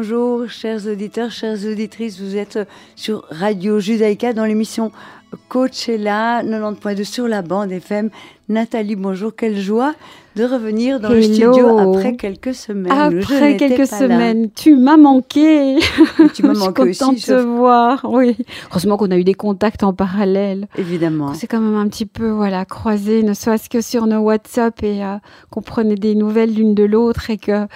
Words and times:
bonjour, 0.00 0.48
chers 0.48 0.86
auditeurs, 0.86 1.30
chères 1.30 1.62
auditrices. 1.66 2.18
Vous 2.18 2.34
êtes 2.34 2.58
sur 2.96 3.26
Radio 3.28 3.80
Judaïka 3.80 4.32
dans 4.32 4.46
l'émission 4.46 4.92
Coachella 5.48 6.42
90.2 6.42 7.04
sur 7.04 7.28
la 7.28 7.42
bande 7.42 7.70
FM. 7.70 8.08
Nathalie, 8.48 8.96
bonjour, 8.96 9.36
quelle 9.36 9.58
joie 9.58 9.92
de 10.36 10.44
revenir 10.44 11.00
dans 11.00 11.10
le 11.10 11.22
studio 11.22 11.78
après 11.78 12.16
quelques 12.16 12.54
semaines. 12.54 12.92
Après 12.92 13.56
quelques 13.56 13.86
semaines, 13.86 14.50
tu 14.54 14.76
m'as 14.76 14.96
manqué. 14.96 15.78
tu 16.34 16.44
m'as 16.44 16.54
manqué 16.54 16.84
Je 16.86 16.92
suis 16.92 16.98
contente 16.98 17.16
de 17.16 17.20
te 17.20 17.42
voir. 17.42 18.06
Oui. 18.08 18.36
Heureusement 18.70 18.96
qu'on 18.96 19.10
a 19.10 19.16
eu 19.16 19.24
des 19.24 19.34
contacts 19.34 19.82
en 19.82 19.92
parallèle. 19.92 20.68
Évidemment. 20.78 21.34
C'est 21.34 21.46
quand 21.46 21.60
même 21.60 21.76
un 21.76 21.88
petit 21.88 22.06
peu 22.06 22.30
voilà 22.30 22.64
croisé, 22.64 23.22
ne 23.22 23.34
serait-ce 23.34 23.68
que 23.68 23.80
sur 23.80 24.06
nos 24.06 24.20
WhatsApp 24.20 24.82
et 24.82 25.04
euh, 25.04 25.16
qu'on 25.50 25.62
prenait 25.62 25.96
des 25.96 26.14
nouvelles 26.14 26.54
l'une 26.54 26.74
de 26.74 26.84
l'autre 26.84 27.30
et 27.30 27.36
que 27.36 27.66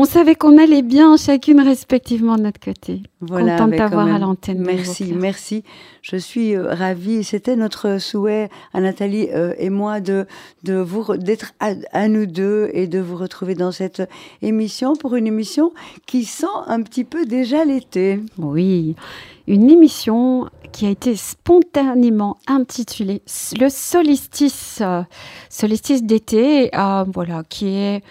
on 0.00 0.06
savait 0.06 0.34
qu'on 0.34 0.56
allait 0.56 0.80
bien 0.80 1.18
chacune 1.18 1.60
respectivement 1.60 2.36
de 2.36 2.42
notre 2.44 2.58
côté. 2.58 3.02
Voilà, 3.20 3.58
Contente 3.58 3.72
de 3.72 3.76
t'avoir 3.76 4.06
à 4.06 4.18
l'antenne. 4.18 4.62
Merci, 4.64 5.12
merci. 5.14 5.62
Je 6.00 6.16
suis 6.16 6.56
euh, 6.56 6.72
ravie. 6.72 7.22
C'était 7.22 7.54
notre 7.54 7.98
souhait 7.98 8.48
à 8.72 8.80
Nathalie 8.80 9.28
euh, 9.34 9.52
et 9.58 9.68
moi 9.68 10.00
de 10.00 10.26
de 10.62 10.72
vous 10.76 11.18
d'être 11.18 11.52
à, 11.60 12.08
nous 12.08 12.24
deux 12.24 12.70
et 12.72 12.86
de 12.86 12.98
vous 12.98 13.16
retrouver 13.16 13.54
dans 13.54 13.72
cette 13.72 14.02
émission 14.40 14.96
pour 14.96 15.16
une 15.16 15.26
émission 15.26 15.72
qui 16.06 16.24
sent 16.24 16.46
un 16.66 16.80
petit 16.80 17.04
peu 17.04 17.26
déjà 17.26 17.66
l'été. 17.66 18.20
Oui, 18.38 18.96
une 19.46 19.68
émission 19.68 20.48
qui 20.72 20.86
a 20.86 20.90
été 20.90 21.14
spontanément 21.14 22.38
intitulée 22.46 23.20
le 23.58 23.68
solstice, 23.68 24.82
solstice 25.50 26.02
d'été, 26.04 26.74
euh, 26.74 27.04
voilà, 27.12 27.42
qui 27.46 27.68
est 27.68 28.02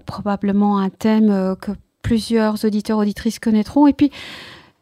probablement 0.00 0.78
un 0.78 0.90
thème 0.90 1.30
euh, 1.30 1.54
que 1.54 1.72
plusieurs 2.02 2.64
auditeurs 2.64 2.98
auditrices 2.98 3.38
connaîtront. 3.38 3.86
Et 3.86 3.92
puis 3.92 4.10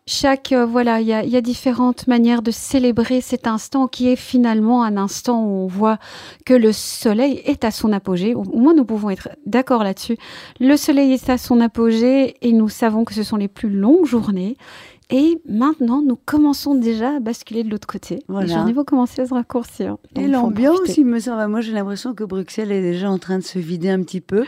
chaque 0.07 0.53
euh, 0.53 0.67
voilà, 0.67 1.01
il 1.01 1.07
y, 1.07 1.11
y 1.31 1.37
a, 1.37 1.41
différentes 1.41 2.09
manières 2.09 2.43
de 2.43 2.51
célébrer 2.51 3.21
cet 3.21 3.47
instant 3.47 3.87
qui 3.87 4.09
est 4.09 4.17
finalement 4.17 4.83
un 4.83 4.97
instant 4.97 5.45
où 5.45 5.49
on 5.49 5.67
voit 5.67 5.99
que 6.45 6.55
le 6.55 6.73
soleil 6.73 7.43
est 7.45 7.65
à 7.65 7.71
son 7.71 7.93
apogée. 7.93 8.35
Au 8.35 8.43
moins, 8.43 8.75
nous 8.75 8.85
pouvons 8.85 9.11
être 9.11 9.29
d'accord 9.47 9.85
là-dessus. 9.85 10.17
Le 10.59 10.77
soleil 10.77 11.13
est 11.13 11.31
à 11.31 11.39
son 11.39 11.61
apogée 11.61 12.35
et 12.43 12.53
nous 12.53 12.69
savons 12.69 13.05
que 13.05 13.15
ce 13.15 13.23
sont 13.23 13.37
les 13.37 13.49
plus 13.49 13.71
longues 13.71 14.07
journées. 14.07 14.57
Et 15.11 15.41
maintenant, 15.49 16.03
nous 16.03 16.17
commençons 16.17 16.75
déjà 16.75 17.17
à 17.17 17.21
basculer 17.21 17.65
de 17.65 17.71
l'autre 17.71 17.89
côté. 17.89 18.21
Les 18.29 18.49
journées 18.49 18.73
vont 18.73 18.85
commencer 18.85 19.23
à 19.23 19.27
se 19.27 19.35
raccourcir. 19.35 19.97
Et 20.17 20.29
l'ambiance, 20.29 20.97
il 20.97 21.07
me 21.07 21.19
semble, 21.19 21.47
moi 21.49 21.61
j'ai 21.61 21.73
l'impression 21.73 22.15
que 22.15 22.25
Bruxelles 22.25 22.71
est 22.71 22.83
déjà 22.83 23.11
en 23.11 23.19
train 23.19 23.39
de 23.39 23.45
se 23.45 23.59
vider 23.59 23.91
un 23.91 24.03
petit 24.03 24.21
peu. 24.21 24.45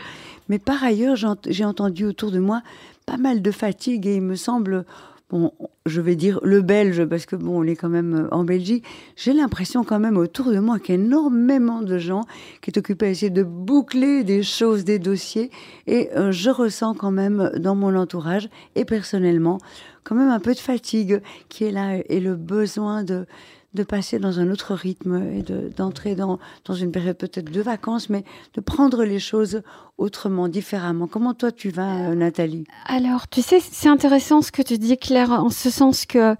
Mais 0.49 0.59
par 0.59 0.83
ailleurs, 0.83 1.15
j'ai 1.47 1.65
entendu 1.65 2.05
autour 2.05 2.31
de 2.31 2.39
moi 2.39 2.61
pas 3.05 3.17
mal 3.17 3.41
de 3.41 3.51
fatigue 3.51 4.07
et 4.07 4.15
il 4.15 4.21
me 4.21 4.35
semble 4.35 4.85
bon, 5.33 5.51
je 5.85 5.99
vais 5.99 6.15
dire 6.15 6.39
le 6.43 6.61
belge, 6.61 7.03
parce 7.05 7.25
que 7.25 7.35
bon, 7.35 7.61
on 7.61 7.63
est 7.63 7.75
quand 7.75 7.89
même 7.89 8.13
euh, 8.13 8.33
en 8.33 8.43
Belgique, 8.43 8.85
j'ai 9.15 9.33
l'impression 9.33 9.83
quand 9.83 9.99
même 9.99 10.17
autour 10.17 10.51
de 10.51 10.59
moi 10.59 10.79
qu'il 10.79 10.95
y 10.95 10.97
a 10.97 11.01
énormément 11.01 11.81
de 11.81 11.97
gens 11.97 12.21
qui 12.61 12.69
est 12.69 12.77
occupés 12.77 13.07
à 13.07 13.09
essayer 13.09 13.31
de 13.31 13.43
boucler 13.43 14.23
des 14.23 14.43
choses, 14.43 14.83
des 14.85 14.99
dossiers, 14.99 15.49
et 15.87 16.09
euh, 16.15 16.31
je 16.31 16.49
ressens 16.49 16.93
quand 16.93 17.11
même 17.11 17.51
dans 17.57 17.75
mon 17.75 17.95
entourage 17.95 18.47
et 18.75 18.85
personnellement 18.85 19.57
quand 20.03 20.15
même 20.15 20.29
un 20.29 20.39
peu 20.39 20.53
de 20.53 20.59
fatigue 20.59 21.21
qui 21.49 21.63
est 21.63 21.71
là 21.71 21.97
et 22.07 22.19
le 22.19 22.35
besoin 22.35 23.03
de 23.03 23.25
de 23.73 23.83
passer 23.83 24.19
dans 24.19 24.39
un 24.39 24.49
autre 24.51 24.73
rythme 24.73 25.23
et 25.33 25.43
d'entrer 25.75 26.15
dans, 26.15 26.39
dans 26.65 26.73
une 26.73 26.91
période 26.91 27.17
peut-être 27.17 27.51
de 27.51 27.61
vacances, 27.61 28.09
mais 28.09 28.23
de 28.53 28.61
prendre 28.61 29.03
les 29.03 29.19
choses 29.19 29.61
autrement, 29.97 30.47
différemment. 30.47 31.07
Comment 31.07 31.33
toi 31.33 31.51
tu 31.51 31.69
vas, 31.69 32.09
euh, 32.09 32.15
Nathalie? 32.15 32.65
Alors, 32.85 33.27
tu 33.27 33.41
sais, 33.41 33.59
c'est 33.59 33.89
intéressant 33.89 34.41
ce 34.41 34.51
que 34.51 34.61
tu 34.61 34.77
dis, 34.77 34.97
Claire, 34.97 35.31
en 35.31 35.49
ce 35.49 35.69
sens 35.69 36.05
que... 36.05 36.35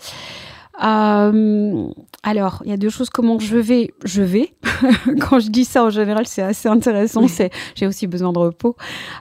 Euh, 0.83 1.87
alors, 2.23 2.61
il 2.65 2.71
y 2.71 2.73
a 2.73 2.77
deux 2.77 2.89
choses. 2.89 3.11
Comment 3.11 3.37
je 3.37 3.57
vais 3.57 3.93
Je 4.05 4.23
vais. 4.23 4.55
Quand 5.19 5.39
je 5.39 5.49
dis 5.49 5.65
ça, 5.65 5.83
en 5.83 5.91
général, 5.91 6.25
c'est 6.25 6.41
assez 6.41 6.67
intéressant. 6.67 7.27
C'est, 7.27 7.51
j'ai 7.75 7.85
aussi 7.85 8.07
besoin 8.07 8.33
de 8.33 8.39
repos. 8.39 8.75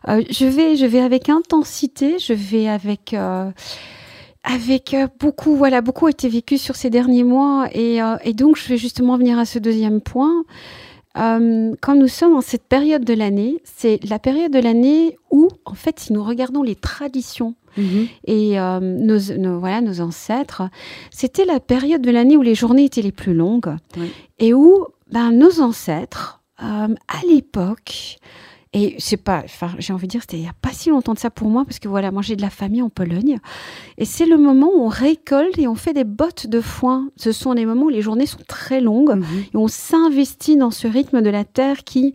Euh, 0.08 0.22
je 0.30 0.46
vais, 0.46 0.76
je 0.76 0.86
vais 0.86 1.00
avec 1.00 1.28
intensité. 1.28 2.18
Je 2.18 2.32
vais 2.32 2.68
avec 2.68 3.14
avec 4.44 4.94
euh, 4.94 5.06
beaucoup, 5.20 5.56
voilà, 5.56 5.80
beaucoup 5.80 6.06
a 6.06 6.10
été 6.10 6.28
vécu 6.28 6.58
sur 6.58 6.76
ces 6.76 6.91
derniers 6.91 7.25
mois. 7.25 7.69
Et, 7.72 8.03
euh, 8.03 8.16
et, 8.25 8.32
donc, 8.32 8.56
je 8.56 8.69
vais 8.69 8.76
justement 8.76 9.16
venir 9.16 9.38
à 9.38 9.44
ce 9.44 9.58
deuxième 9.58 10.00
point. 10.00 10.44
Euh, 11.19 11.75
quand 11.80 11.94
nous 11.94 12.08
sommes 12.08 12.34
en 12.34 12.41
cette 12.41 12.64
période 12.64 13.04
de 13.04 13.14
l'année, 13.14 13.60
c'est 13.64 14.02
la 14.04 14.19
période 14.19 14.50
de 14.50 14.58
l'année 14.58 15.19
où, 15.31 15.48
en 15.64 15.75
fait, 15.75 16.00
si 16.00 16.12
nous 16.12 16.25
regardons 16.25 16.62
les 16.62 16.75
traditions 16.75 17.54
mhm. 17.76 18.08
et 18.25 18.58
euh, 18.58 18.81
nos, 18.81 19.19
nos, 19.36 19.60
voilà, 19.60 19.82
nos 19.82 20.00
ancêtres, 20.00 20.62
c'était 21.10 21.44
la 21.44 21.60
période 21.60 22.00
de 22.00 22.10
l'année 22.10 22.36
où 22.36 22.42
les 22.42 22.54
journées 22.54 22.84
étaient 22.84 23.02
les 23.02 23.12
plus 23.12 23.34
longues 23.34 23.76
et 24.38 24.54
où 24.54 24.86
ben, 25.10 25.32
nos 25.32 25.60
ancêtres, 25.60 26.41
à 26.58 27.26
l'époque, 27.28 28.19
et 28.74 28.94
c'est 28.98 29.18
pas, 29.18 29.42
enfin, 29.44 29.70
j'ai 29.78 29.92
envie 29.92 30.06
de 30.06 30.12
dire, 30.12 30.22
c'était 30.22 30.38
il 30.38 30.42
n'y 30.42 30.48
a 30.48 30.54
pas 30.62 30.72
si 30.72 30.88
longtemps 30.88 31.12
de 31.12 31.18
ça 31.18 31.28
pour 31.28 31.48
moi, 31.48 31.64
parce 31.66 31.78
que 31.78 31.88
voilà, 31.88 32.10
moi 32.10 32.22
j'ai 32.22 32.36
de 32.36 32.42
la 32.42 32.48
famille 32.48 32.80
en 32.80 32.88
Pologne. 32.88 33.38
Et 33.98 34.06
c'est 34.06 34.24
le 34.24 34.38
moment 34.38 34.70
où 34.74 34.84
on 34.84 34.88
récolte 34.88 35.58
et 35.58 35.68
on 35.68 35.74
fait 35.74 35.92
des 35.92 36.04
bottes 36.04 36.46
de 36.46 36.62
foin. 36.62 37.08
Ce 37.16 37.32
sont 37.32 37.52
des 37.52 37.66
moments 37.66 37.84
où 37.84 37.90
les 37.90 38.00
journées 38.00 38.24
sont 38.24 38.40
très 38.48 38.80
longues 38.80 39.16
mhm. 39.16 39.44
et 39.52 39.56
on 39.56 39.68
s'investit 39.68 40.56
dans 40.56 40.70
ce 40.70 40.88
rythme 40.88 41.20
de 41.20 41.28
la 41.28 41.44
terre 41.44 41.84
qui, 41.84 42.14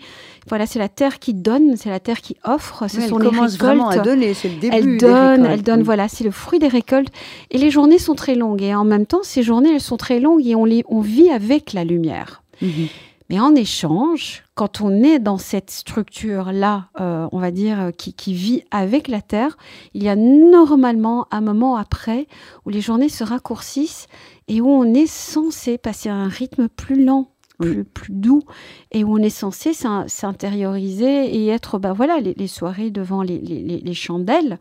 voilà, 0.50 0.66
c'est 0.66 0.80
la 0.80 0.90
terre 0.90 1.20
qui 1.20 1.36
donne, 1.36 1.78
c'est 1.78 1.92
la 1.92 2.00
terre 2.00 2.22
qui 2.22 2.36
offre. 2.44 2.88
Ce 2.88 3.02
sont 3.02 3.20
les 3.20 3.28
récoltes. 3.28 3.60
vraiment 3.60 3.90
à 3.90 4.00
donner, 4.00 4.34
c'est 4.34 4.50
le 4.50 4.56
début. 4.56 4.76
Elle 4.76 4.98
donne, 4.98 5.46
elle 5.46 5.62
donne, 5.62 5.84
voilà, 5.84 6.08
c'est 6.08 6.24
le 6.24 6.32
fruit 6.32 6.58
des 6.58 6.70
récoltes. 6.70 7.14
Et 7.52 7.60
les 7.60 7.70
journées 7.70 8.00
sont 8.00 8.16
très 8.16 8.34
longues. 8.34 8.64
Et 8.64 8.74
en 8.74 8.84
même 8.84 9.06
temps, 9.06 9.22
ces 9.22 9.44
journées, 9.44 9.76
elles 9.76 9.80
sont 9.82 9.98
très 9.98 10.20
longues 10.20 10.44
et 10.44 10.56
on, 10.56 10.66
les, 10.66 10.84
on 10.88 11.02
vit 11.02 11.30
avec 11.30 11.74
la 11.74 11.84
lumière. 11.84 12.42
Mhm. 12.64 12.88
Mais 13.30 13.40
en 13.40 13.56
échange, 13.56 14.44
quand 14.56 14.80
on 14.80 15.04
est 15.04 15.20
dans 15.20 15.38
cette 15.38 15.70
structure-là, 15.70 16.90
euh, 17.02 17.28
on 17.32 17.40
va 17.40 17.52
dire, 17.52 17.82
euh, 17.82 17.92
qui, 17.92 18.14
qui, 18.14 18.34
vit 18.34 18.64
avec 18.72 19.10
la 19.10 19.22
Terre, 19.22 19.58
il 19.94 20.04
y 20.04 20.10
a 20.10 20.16
normalement 20.16 21.28
un 21.32 21.42
moment 21.42 21.76
après 21.76 22.28
où 22.66 22.70
les 22.70 22.80
journées 22.80 23.10
se 23.10 23.26
raccourcissent 23.26 24.08
et 24.48 24.62
où 24.62 24.70
on 24.70 24.94
est 24.94 25.08
censé 25.08 25.78
passer 25.78 26.10
à 26.10 26.16
un 26.16 26.30
rythme 26.30 26.70
plus 26.70 27.04
lent 27.04 27.30
plus, 27.58 27.84
plus 27.84 28.14
doux 28.14 28.44
et 28.92 29.04
où 29.04 29.14
on 29.14 29.18
est 29.18 29.30
censé 29.30 29.74
s'intérioriser 29.74 31.36
et 31.36 31.48
être, 31.48 31.78
bah 31.80 31.94
voilà, 31.94 32.20
les, 32.20 32.48
soirées 32.48 32.90
devant 32.90 33.22
les, 33.22 33.40
les, 33.40 33.62
les 33.62 33.94
chandelles, 33.94 34.60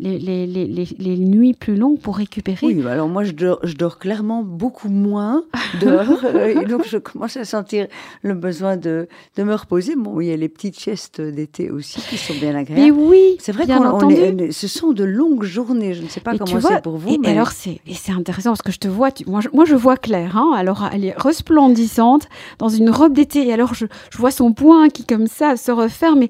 les, 0.00 1.16
nuits 1.18 1.54
plus 1.54 1.76
longues 1.76 2.00
pour 2.00 2.16
récupérer. 2.16 2.66
Oui, 2.66 2.86
alors 2.86 3.08
moi 3.08 3.24
je 3.24 3.32
dors, 3.32 3.58
je 3.62 3.74
dors 3.74 3.98
clairement 3.98 4.42
beaucoup 4.42 4.88
moins 4.88 5.44
dehors 5.80 6.24
euh, 6.24 6.62
et 6.62 6.64
donc 6.64 6.86
je 6.88 6.98
commence 6.98 7.36
à 7.36 7.44
sentir 7.44 7.86
le 8.22 8.34
besoin 8.34 8.76
de, 8.76 9.08
de 9.36 9.42
me 9.42 9.54
reposer. 9.54 9.96
Bon, 9.96 10.20
il 10.20 10.28
y 10.28 10.32
a 10.32 10.36
les 10.36 10.48
petites 10.48 10.76
siestes 10.76 11.20
d'été 11.20 11.70
aussi 11.70 12.00
qui 12.00 12.16
sont 12.16 12.34
bien 12.34 12.54
agréables. 12.54 12.82
Mais 12.82 12.90
oui, 12.90 13.36
c'est 13.40 13.52
vrai 13.52 13.66
qu'on 13.66 14.10
ce 14.50 14.68
sont 14.68 14.92
de 14.92 15.04
longues 15.04 15.44
journées. 15.44 15.94
Je 15.94 16.02
ne 16.02 16.08
sais 16.08 16.20
pas 16.20 16.36
comment 16.36 16.60
c'est 16.60 16.82
pour 16.82 16.96
vous. 16.96 17.10
Et, 17.10 17.18
mais... 17.18 17.28
alors 17.28 17.50
c'est 17.50 17.80
intéressant 18.12 18.50
parce 18.50 18.62
que 18.62 18.72
je 18.72 18.78
te 18.78 18.88
vois, 18.88 19.10
moi, 19.26 19.40
je, 19.40 19.48
moi 19.52 19.64
je 19.64 19.74
vois 19.74 19.96
clair. 19.96 20.36
Hein, 20.36 20.52
alors 20.56 20.88
elle 20.92 21.04
est 21.04 21.14
resplendissante 21.16 22.28
dans 22.58 22.68
une 22.68 22.90
robe 22.90 23.12
d'été. 23.12 23.46
Et 23.46 23.52
alors, 23.52 23.74
je, 23.74 23.86
vois 24.16 24.30
son 24.30 24.52
poing 24.52 24.88
qui, 24.88 25.04
comme 25.04 25.26
ça, 25.26 25.56
se 25.56 25.70
referme. 25.70 26.22
Et 26.22 26.28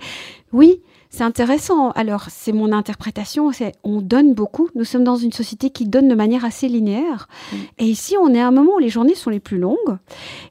oui, 0.53 0.81
c'est 1.11 1.25
intéressant. 1.25 1.91
Alors, 1.93 2.27
c'est 2.29 2.53
mon 2.53 2.73
interprétation. 2.73 3.53
C'est 3.53 3.73
on 3.85 4.01
donne 4.01 4.35
beaucoup. 4.35 4.69
Nous 4.75 4.85
sommes 4.85 5.05
dans 5.05 5.17
une 5.17 5.33
société 5.33 5.71
qui 5.71 5.87
donne 5.87 6.09
de 6.09 6.15
manière 6.15 6.45
assez 6.45 6.69
linéaire. 6.69 7.29
Mm. 7.53 7.57
Et 7.79 7.85
ici, 7.87 8.17
on 8.21 8.35
est 8.35 8.41
à 8.41 8.49
un 8.49 8.51
moment 8.51 8.77
où 8.77 8.79
les 8.79 8.89
journées 8.89 9.15
sont 9.15 9.31
les 9.31 9.41
plus 9.41 9.59
longues. 9.59 9.99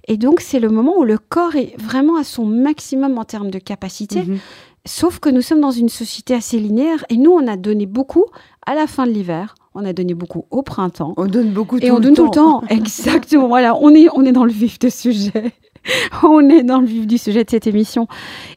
Et 0.08 0.18
donc, 0.18 0.42
c'est 0.42 0.60
le 0.60 0.70
moment 0.70 0.98
où 0.98 1.04
le 1.04 1.18
corps 1.18 1.56
est 1.56 1.76
vraiment 1.80 2.18
à 2.18 2.24
son 2.24 2.46
maximum 2.46 3.18
en 3.18 3.26
termes 3.26 3.52
de 3.52 3.60
capacité. 3.60 4.22
Mm-hmm. 4.22 4.40
Sauf 4.88 5.20
que 5.20 5.30
nous 5.30 5.42
sommes 5.42 5.62
dans 5.62 5.72
une 5.72 5.90
société 5.90 6.34
assez 6.34 6.60
linéaire. 6.60 7.06
Et 7.10 7.18
nous, 7.18 7.32
on 7.32 7.48
a 7.48 7.58
donné 7.58 7.86
beaucoup 7.86 8.26
à 8.66 8.76
la 8.76 8.88
fin 8.88 9.06
de 9.06 9.12
l'hiver. 9.12 9.56
On 9.76 9.84
a 9.84 9.92
donné 9.92 10.14
beaucoup 10.14 10.46
au 10.52 10.62
printemps. 10.62 11.14
On 11.18 11.28
donne 11.28 11.52
beaucoup 11.52 11.78
et 11.80 11.92
on 11.92 12.00
donne 12.00 12.16
tout 12.16 12.24
le 12.24 12.32
temps. 12.32 12.64
Exactement. 12.70 13.48
Voilà, 13.50 13.76
on 13.76 13.94
est, 13.94 14.08
on 14.16 14.24
est 14.24 14.32
dans 14.32 14.46
le 14.46 14.52
vif 14.52 14.80
du 14.80 14.90
sujet. 14.90 15.52
on 16.24 16.48
est 16.50 16.64
dans 16.64 16.80
le 16.80 16.88
vif 16.88 17.06
du 17.06 17.18
sujet 17.18 17.44
de 17.44 17.50
cette 17.50 17.68
émission. 17.68 18.08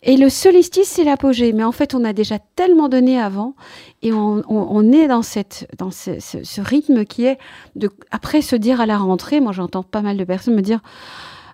Et 0.05 0.17
le 0.17 0.29
solstice, 0.29 0.89
c'est 0.89 1.03
l'apogée. 1.03 1.53
Mais 1.53 1.65
en 1.65 1.73
fait, 1.73 1.95
on 1.97 2.05
a 2.05 2.13
déjà 2.13 2.39
tellement 2.57 2.89
donné 2.89 3.21
avant. 3.21 3.55
Et 4.03 4.13
on, 4.13 4.93
est 4.93 5.09
dans, 5.09 5.23
cette, 5.23 5.69
dans 5.77 5.91
ce, 5.91 6.61
rythme 6.61 7.05
qui 7.05 7.25
est 7.25 7.39
de, 7.75 7.91
après 8.13 8.41
se 8.41 8.55
dire 8.55 8.81
à 8.81 8.87
la 8.87 8.97
rentrée, 8.97 9.41
moi 9.41 9.51
j'entends 9.51 9.83
pas 9.83 10.03
mal 10.03 10.17
de 10.17 10.25
personnes 10.25 10.55
me 10.55 10.63
dire 10.63 10.81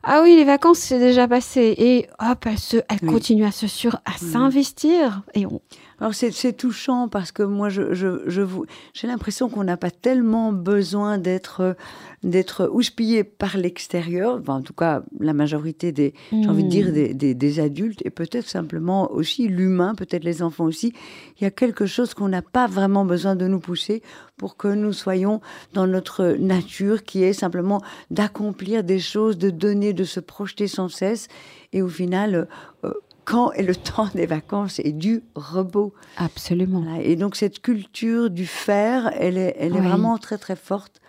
ah 0.06 0.20
oui, 0.22 0.36
les 0.36 0.44
vacances, 0.44 0.80
c'est 0.80 0.98
déjà 0.98 1.26
passé. 1.26 1.74
Et 1.78 2.06
hop, 2.20 2.44
elle, 2.44 2.58
se, 2.58 2.76
elle 2.90 3.00
continue 3.08 3.46
à 3.46 3.50
se 3.50 3.66
sur, 3.66 3.96
à 4.04 4.18
s'investir. 4.18 5.22
Et 5.32 5.46
on, 5.46 5.62
Alors 6.00 6.14
c'est 6.14 6.52
touchant 6.52 7.08
parce 7.08 7.32
que 7.32 7.42
moi, 7.42 7.68
je, 7.68 7.94
je, 7.94 8.22
je 8.26 8.42
vous, 8.42 8.66
j'ai 8.92 9.06
l'impression 9.06 9.48
qu'on 9.48 9.64
n'a 9.64 9.76
pas 9.76 9.90
tellement 9.90 10.52
besoin 10.52 11.18
d'être 11.18 11.76
d'être 12.22 12.70
houspillé 12.72 13.22
par 13.22 13.58
l'extérieur, 13.58 14.38
enfin, 14.40 14.54
en 14.54 14.62
tout 14.62 14.72
cas 14.72 15.02
la 15.20 15.34
majorité 15.34 15.92
des, 15.92 16.14
j'ai 16.32 16.48
envie 16.48 16.64
de 16.64 16.70
dire, 16.70 16.88
hmm. 16.88 16.92
des, 16.92 17.14
des, 17.14 17.34
des 17.34 17.60
adultes, 17.60 18.00
et 18.06 18.10
peut-être 18.10 18.48
simplement 18.48 19.12
aussi 19.12 19.46
l'humain, 19.46 19.94
peut-être 19.94 20.24
les 20.24 20.42
enfants 20.42 20.64
aussi. 20.64 20.94
Il 21.38 21.44
y 21.44 21.46
a 21.46 21.50
quelque 21.50 21.84
chose 21.84 22.14
qu'on 22.14 22.28
n'a 22.28 22.40
pas 22.40 22.66
vraiment 22.66 23.04
besoin 23.04 23.36
de 23.36 23.46
nous 23.46 23.60
pousser 23.60 24.02
pour 24.38 24.56
que 24.56 24.68
nous 24.68 24.94
soyons 24.94 25.42
dans 25.74 25.86
notre 25.86 26.36
nature, 26.38 27.04
qui 27.04 27.22
est 27.22 27.34
simplement 27.34 27.82
d'accomplir 28.10 28.84
des 28.84 29.00
choses, 29.00 29.36
de 29.36 29.50
donner, 29.50 29.92
de 29.92 30.04
se 30.04 30.20
projeter 30.20 30.66
sans 30.66 30.88
cesse, 30.88 31.28
et 31.74 31.82
au 31.82 31.88
final, 31.88 32.48
euh, 32.84 32.92
quand 33.24 33.52
est 33.52 33.62
le 33.62 33.76
temps 33.94 34.08
des 34.14 34.26
vacances 34.26 34.80
et 34.80 34.92
du 34.92 35.22
repos. 35.34 35.94
Absolument. 36.16 36.96
Et 37.00 37.16
donc 37.16 37.36
cette 37.36 37.60
culture 37.60 38.30
du 38.30 38.46
faire, 38.46 39.12
elle 39.18 39.38
est, 39.38 39.56
elle 39.58 39.76
est 39.76 39.80
vraiment 39.80 40.18
très 40.18 40.38
très 40.38 40.56
forte. 40.56 41.00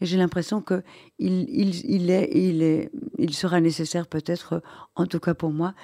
Et 0.00 0.06
j'ai 0.06 0.16
l'impression 0.16 0.62
que 0.62 0.84
il, 1.18 1.46
il, 1.48 1.84
il, 1.90 2.10
est, 2.10 2.30
il, 2.32 2.62
est, 2.62 2.90
il 3.18 3.34
sera 3.34 3.60
nécessaire 3.60 4.06
peut-être, 4.06 4.62
en 4.94 5.06
tout 5.06 5.18
cas 5.18 5.34
pour 5.34 5.50
moi, 5.50 5.74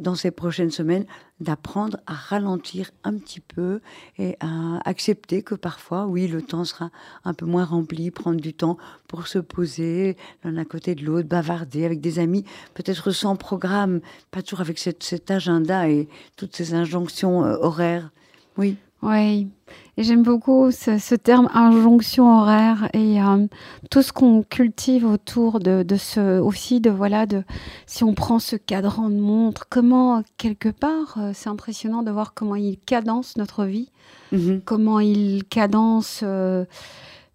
dans 0.00 0.14
ces 0.14 0.30
prochaines 0.30 0.70
semaines, 0.70 1.04
d'apprendre 1.40 1.98
à 2.06 2.14
ralentir 2.14 2.90
un 3.04 3.16
petit 3.16 3.40
peu 3.40 3.80
et 4.18 4.36
à 4.40 4.80
accepter 4.88 5.42
que 5.42 5.54
parfois, 5.54 6.06
oui, 6.06 6.26
le 6.26 6.42
temps 6.42 6.64
sera 6.64 6.90
un 7.24 7.34
peu 7.34 7.46
moins 7.46 7.64
rempli, 7.64 8.10
prendre 8.10 8.40
du 8.40 8.52
temps 8.52 8.76
pour 9.08 9.28
se 9.28 9.38
poser 9.38 10.16
l'un 10.42 10.56
à 10.56 10.64
côté 10.64 10.94
de 10.94 11.04
l'autre, 11.04 11.28
bavarder 11.28 11.84
avec 11.84 12.00
des 12.00 12.18
amis, 12.18 12.44
peut-être 12.74 13.10
sans 13.10 13.36
programme, 13.36 14.00
pas 14.30 14.42
toujours 14.42 14.60
avec 14.60 14.78
cet 14.78 15.30
agenda 15.30 15.88
et 15.88 16.08
toutes 16.36 16.56
ces 16.56 16.74
injonctions 16.74 17.44
euh, 17.44 17.56
horaires. 17.60 18.10
Oui. 18.56 18.76
Oui, 19.02 19.48
et 19.96 20.02
j'aime 20.02 20.22
beaucoup 20.22 20.70
ce, 20.70 21.14
terme 21.14 21.48
injonction 21.54 22.40
horaire 22.40 22.88
et 22.92 23.22
euh, 23.22 23.46
tout 23.90 24.02
ce 24.02 24.12
qu'on 24.12 24.42
cultive 24.42 25.06
autour 25.06 25.58
de, 25.58 25.84
ce 25.96 26.38
aussi 26.38 26.80
de 26.80 26.90
voilà 26.90 27.24
de 27.24 27.42
si 27.86 28.04
on 28.04 28.14
prend 28.14 28.38
ce 28.38 28.56
cadran 28.56 29.08
de 29.08 29.18
montre, 29.18 29.66
comment 29.70 30.22
quelque 30.36 30.68
part 30.68 31.16
euh, 31.18 31.32
c'est 31.34 31.48
impressionnant 31.48 32.02
de 32.02 32.10
voir 32.10 32.34
comment 32.34 32.56
il 32.56 32.78
cadence 32.78 33.38
notre 33.38 33.64
vie, 33.64 33.90
mm-hmm. 34.32 34.62
comment 34.64 35.00
il 35.00 35.44
cadence 35.44 36.20
euh, 36.22 36.66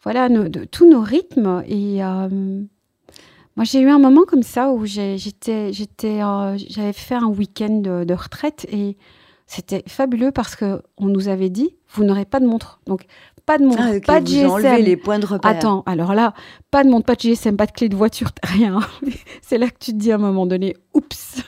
voilà 0.03 0.29
de, 0.29 0.65
tous 0.65 0.87
nos 0.87 1.01
rythmes 1.01 1.63
et 1.67 2.01
moi, 3.57 3.63
j'ai 3.63 3.79
eu 3.79 3.89
un 3.89 3.99
moment 3.99 4.23
comme 4.27 4.43
ça 4.43 4.71
où 4.71 4.85
j'étais, 4.85 5.71
j'étais, 5.71 6.19
j'avais 6.67 6.91
fait 6.91 7.15
un 7.15 7.27
week-end 7.27 8.03
de 8.05 8.13
retraite 8.13 8.67
et 8.69 8.97
c'était 9.47 9.83
fabuleux 9.87 10.31
parce 10.31 10.55
que 10.55 10.81
on 10.97 11.05
nous 11.05 11.27
avait 11.27 11.49
dit, 11.49 11.75
vous 11.93 12.03
n'aurez 12.03 12.25
pas 12.25 12.39
de 12.39 12.47
montre. 12.47 12.79
Donc, 12.87 13.05
pas 13.45 13.57
de 13.59 13.65
montre, 13.65 13.83
ah, 13.83 13.99
pas 14.05 14.21
de 14.21 14.27
GSM. 14.27 14.81
les 14.83 14.97
points 14.97 15.19
de 15.19 15.25
repère. 15.25 15.51
Attends, 15.51 15.83
alors 15.85 16.15
là, 16.15 16.33
pas 16.71 16.83
de 16.83 16.89
montre, 16.89 17.05
pas 17.05 17.15
de 17.15 17.21
GSM, 17.21 17.55
pas 17.55 17.67
de 17.67 17.71
clé 17.71 17.89
de 17.89 17.95
voiture, 17.95 18.29
rien. 18.43 18.79
C'est 19.41 19.57
là 19.57 19.67
que 19.67 19.77
tu 19.79 19.91
te 19.91 19.97
dis 19.97 20.11
à 20.11 20.15
un 20.15 20.19
moment 20.19 20.47
donné, 20.47 20.75
oups, 20.93 21.43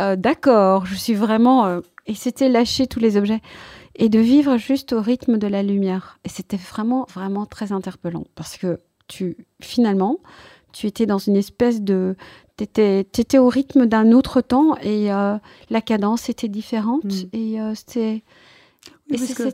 euh, 0.00 0.16
d'accord, 0.16 0.86
je 0.86 0.94
suis 0.94 1.14
vraiment. 1.14 1.66
Euh, 1.66 1.80
et 2.06 2.14
c'était 2.14 2.48
lâcher 2.48 2.86
tous 2.86 3.00
les 3.00 3.18
objets 3.18 3.40
et 3.94 4.08
de 4.08 4.18
vivre 4.18 4.56
juste 4.56 4.94
au 4.94 5.02
rythme 5.02 5.36
de 5.36 5.46
la 5.46 5.62
lumière. 5.62 6.18
Et 6.24 6.30
c'était 6.30 6.56
vraiment, 6.56 7.06
vraiment 7.12 7.44
très 7.44 7.72
interpellant 7.72 8.24
parce 8.34 8.56
que 8.56 8.80
tu, 9.08 9.36
finalement, 9.60 10.18
tu 10.72 10.86
étais 10.86 11.04
dans 11.04 11.18
une 11.18 11.36
espèce 11.36 11.82
de 11.82 12.16
tu 12.66 13.20
étais, 13.20 13.38
au 13.38 13.48
rythme 13.48 13.86
d'un 13.86 14.12
autre 14.12 14.40
temps 14.40 14.76
et 14.82 15.12
euh, 15.12 15.36
la 15.70 15.80
cadence 15.80 16.28
était 16.28 16.48
différente 16.48 17.04
mm. 17.04 17.28
et 17.32 17.60
euh, 17.60 17.74
c'était 17.74 18.22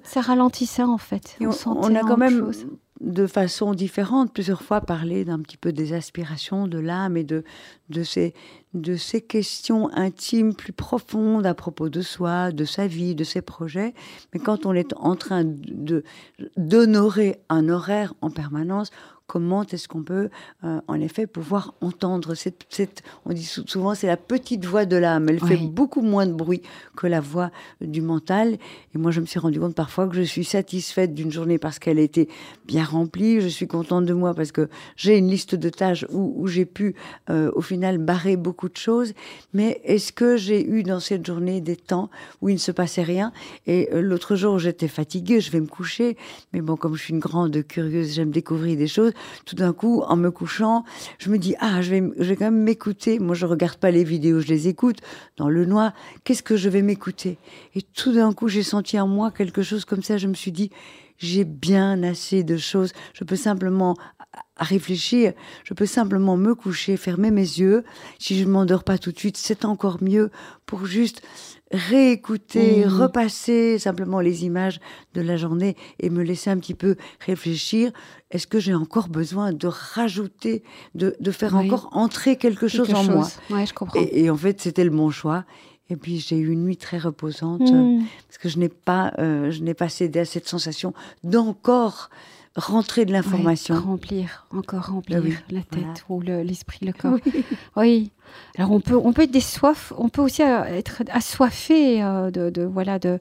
ça 0.04 0.20
ralentissait 0.20 0.82
en 0.82 0.98
fait. 0.98 1.36
On, 1.66 1.94
a 1.94 2.00
quand 2.00 2.16
même 2.16 2.50
de 3.00 3.26
façon 3.26 3.74
différente 3.74 4.32
plusieurs 4.32 4.62
fois 4.62 4.80
parlé 4.80 5.24
d'un 5.24 5.38
petit 5.40 5.56
peu 5.56 5.72
des 5.72 5.92
aspirations 5.92 6.66
de 6.66 6.78
l'âme 6.78 7.16
et 7.16 7.24
de 7.24 7.44
de 7.90 8.02
ces 8.02 8.34
de 8.72 8.96
ces 8.96 9.20
questions 9.20 9.90
intimes 9.94 10.54
plus 10.54 10.72
profondes 10.72 11.46
à 11.46 11.54
propos 11.54 11.88
de 11.88 12.02
soi, 12.02 12.50
de 12.50 12.64
sa 12.64 12.86
vie, 12.88 13.14
de 13.14 13.22
ses 13.22 13.42
projets. 13.42 13.94
Mais 14.32 14.40
quand 14.40 14.66
on 14.66 14.72
est 14.72 14.92
en 14.96 15.14
train 15.14 15.44
de 15.44 16.02
d'honorer 16.56 17.40
un 17.48 17.68
horaire 17.68 18.14
en 18.20 18.30
permanence, 18.30 18.90
comment 19.26 19.64
est-ce 19.64 19.88
qu'on 19.88 20.02
peut, 20.02 20.28
euh, 20.64 20.80
en 20.86 21.00
effet, 21.00 21.26
pouvoir 21.26 21.74
entendre 21.80 22.34
cette, 22.34 22.66
cette 22.68 23.02
on 23.24 23.32
dit 23.32 23.44
souvent, 23.44 23.94
c'est 23.94 24.06
la 24.06 24.16
petite 24.16 24.64
voix 24.66 24.84
de 24.84 24.96
l'âme. 24.96 25.28
Elle 25.28 25.40
fait 25.40 25.56
beaucoup 25.56 26.02
moins 26.02 26.26
de 26.26 26.34
bruit 26.34 26.62
que 26.96 27.06
la 27.06 27.20
voix 27.20 27.50
du 27.80 28.02
mental. 28.02 28.58
Et 28.94 28.98
moi, 28.98 29.10
je 29.10 29.20
me 29.20 29.26
suis 29.26 29.38
rendu 29.38 29.58
compte 29.58 29.74
parfois 29.74 30.08
que 30.08 30.14
je 30.14 30.22
suis 30.22 30.44
satisfaite 30.44 31.14
d'une 31.14 31.32
journée 31.32 31.58
parce 31.58 31.78
qu'elle 31.78 31.98
était 31.98 32.28
bien 32.66 32.84
remplie. 32.84 33.40
Je 33.40 33.48
suis 33.48 33.66
contente 33.66 34.04
de 34.04 34.12
moi 34.12 34.34
parce 34.34 34.52
que 34.52 34.68
j'ai 34.96 35.16
une 35.16 35.28
liste 35.28 35.54
de 35.54 35.68
tâches 35.70 36.04
où, 36.10 36.34
où 36.36 36.46
j'ai 36.46 36.66
pu, 36.66 36.94
euh, 37.30 37.50
au 37.54 37.62
final, 37.62 37.98
barrer 37.98 38.36
beaucoup 38.36 38.68
de 38.68 38.76
choses. 38.76 39.14
Mais 39.54 39.80
est-ce 39.84 40.12
que 40.12 40.36
j'ai 40.36 40.68
eu 40.68 40.82
dans 40.82 41.00
cette 41.00 41.26
journée 41.26 41.62
des 41.62 41.76
temps 41.76 42.10
où 42.42 42.50
il 42.50 42.54
ne 42.54 42.58
se 42.58 42.72
passait 42.72 43.02
rien? 43.02 43.32
Et 43.66 43.88
euh, 43.92 44.02
l'autre 44.02 44.36
jour, 44.36 44.58
j'étais 44.58 44.88
fatiguée, 44.88 45.40
je 45.40 45.50
vais 45.50 45.60
me 45.60 45.66
coucher. 45.66 46.18
Mais 46.52 46.60
bon, 46.60 46.76
comme 46.76 46.94
je 46.94 47.02
suis 47.02 47.14
une 47.14 47.20
grande 47.20 47.62
curieuse, 47.66 48.12
j'aime 48.12 48.30
découvrir 48.30 48.76
des 48.76 48.86
choses 48.86 49.13
tout 49.44 49.56
d'un 49.56 49.72
coup, 49.72 50.02
en 50.02 50.16
me 50.16 50.30
couchant, 50.30 50.84
je 51.18 51.30
me 51.30 51.38
dis, 51.38 51.54
ah, 51.60 51.82
je 51.82 51.90
vais, 51.94 52.36
quand 52.36 52.46
même 52.46 52.62
m'écouter. 52.62 53.18
Moi, 53.18 53.34
je 53.34 53.46
regarde 53.46 53.78
pas 53.78 53.90
les 53.90 54.04
vidéos, 54.04 54.40
je 54.40 54.48
les 54.48 54.68
écoute 54.68 54.98
dans 55.36 55.48
le 55.48 55.64
noir. 55.64 55.92
Qu'est-ce 56.24 56.42
que 56.42 56.56
je 56.56 56.68
vais 56.68 56.82
m'écouter? 56.82 57.38
Et 57.74 57.82
tout 57.82 58.12
d'un 58.12 58.32
coup, 58.32 58.48
j'ai 58.48 58.62
senti 58.62 58.98
en 58.98 59.08
moi 59.08 59.30
quelque 59.30 59.62
chose 59.62 59.84
comme 59.84 60.02
ça. 60.02 60.18
Je 60.18 60.26
me 60.26 60.34
suis 60.34 60.52
dit, 60.52 60.70
j'ai 61.18 61.44
bien 61.44 62.02
assez 62.02 62.42
de 62.42 62.56
choses. 62.56 62.92
Je 63.12 63.24
peux 63.24 63.36
simplement 63.36 63.96
réfléchir. 64.56 65.32
Je 65.64 65.74
peux 65.74 65.86
simplement 65.86 66.36
me 66.36 66.54
coucher, 66.54 66.96
fermer 66.96 67.30
mes 67.30 67.42
yeux. 67.42 67.84
Si 68.18 68.38
je 68.38 68.44
ne 68.44 68.50
m'endors 68.50 68.84
pas 68.84 68.98
tout 68.98 69.12
de 69.12 69.18
suite, 69.18 69.36
c'est 69.36 69.64
encore 69.64 70.02
mieux 70.02 70.30
pour 70.66 70.86
juste 70.86 71.22
réécouter, 71.74 72.84
mmh. 72.84 72.88
repasser 72.88 73.78
simplement 73.78 74.20
les 74.20 74.44
images 74.44 74.80
de 75.14 75.20
la 75.20 75.36
journée 75.36 75.76
et 76.00 76.08
me 76.08 76.22
laisser 76.22 76.50
un 76.50 76.58
petit 76.58 76.74
peu 76.74 76.96
réfléchir. 77.20 77.92
Est-ce 78.30 78.46
que 78.46 78.58
j'ai 78.58 78.74
encore 78.74 79.08
besoin 79.08 79.52
de 79.52 79.66
rajouter, 79.66 80.62
de, 80.94 81.16
de 81.18 81.30
faire 81.30 81.56
encore 81.56 81.88
entrer 81.92 82.36
quelque, 82.36 82.68
chose 82.68 82.92
en 82.94 83.04
moi? 83.04 83.28
ouais, 83.50 83.66
je 83.66 83.74
comprends. 83.74 84.00
Et, 84.00 84.30
en 84.30 84.36
fait, 84.36 84.60
c'était 84.60 84.84
le 84.84 84.90
bon 84.90 85.10
choix. 85.10 85.44
Et 85.90 85.96
puis 85.96 86.18
j'ai 86.18 86.38
eu 86.38 86.50
une 86.50 86.64
nuit 86.64 86.78
très 86.78 86.96
reposante 86.96 87.60
mmh. 87.60 88.04
parce 88.26 88.38
que 88.38 88.48
je 88.48 88.58
n'ai 88.58 88.70
pas, 88.70 89.12
euh, 89.18 89.50
je 89.50 89.62
n'ai 89.62 89.74
pas 89.74 89.90
cédé 89.90 90.20
à 90.20 90.24
cette 90.24 90.48
sensation 90.48 90.94
d'encore 91.24 92.08
rentrer 92.56 93.04
de 93.04 93.12
l'information. 93.12 93.80
remplir, 93.80 94.46
encore 94.50 94.86
remplir 94.86 95.22
la 95.50 95.62
tête 95.62 96.04
ou 96.08 96.20
l'esprit, 96.20 96.86
le, 96.86 96.92
corps. 96.92 97.18
Oui. 97.76 98.12
Alors 98.56 98.70
on 98.70 98.80
peut, 98.80 98.96
on 98.96 99.12
peut 99.12 99.22
être 99.22 99.30
des 99.30 99.40
soifs, 99.40 99.92
on 99.98 100.08
peut 100.08 100.22
aussi 100.22 100.42
euh, 100.42 100.64
être 100.64 101.02
assoiffé 101.10 102.02
euh, 102.02 102.30
de, 102.30 102.50
de, 102.50 102.62
voilà 102.62 102.98
de 102.98 103.20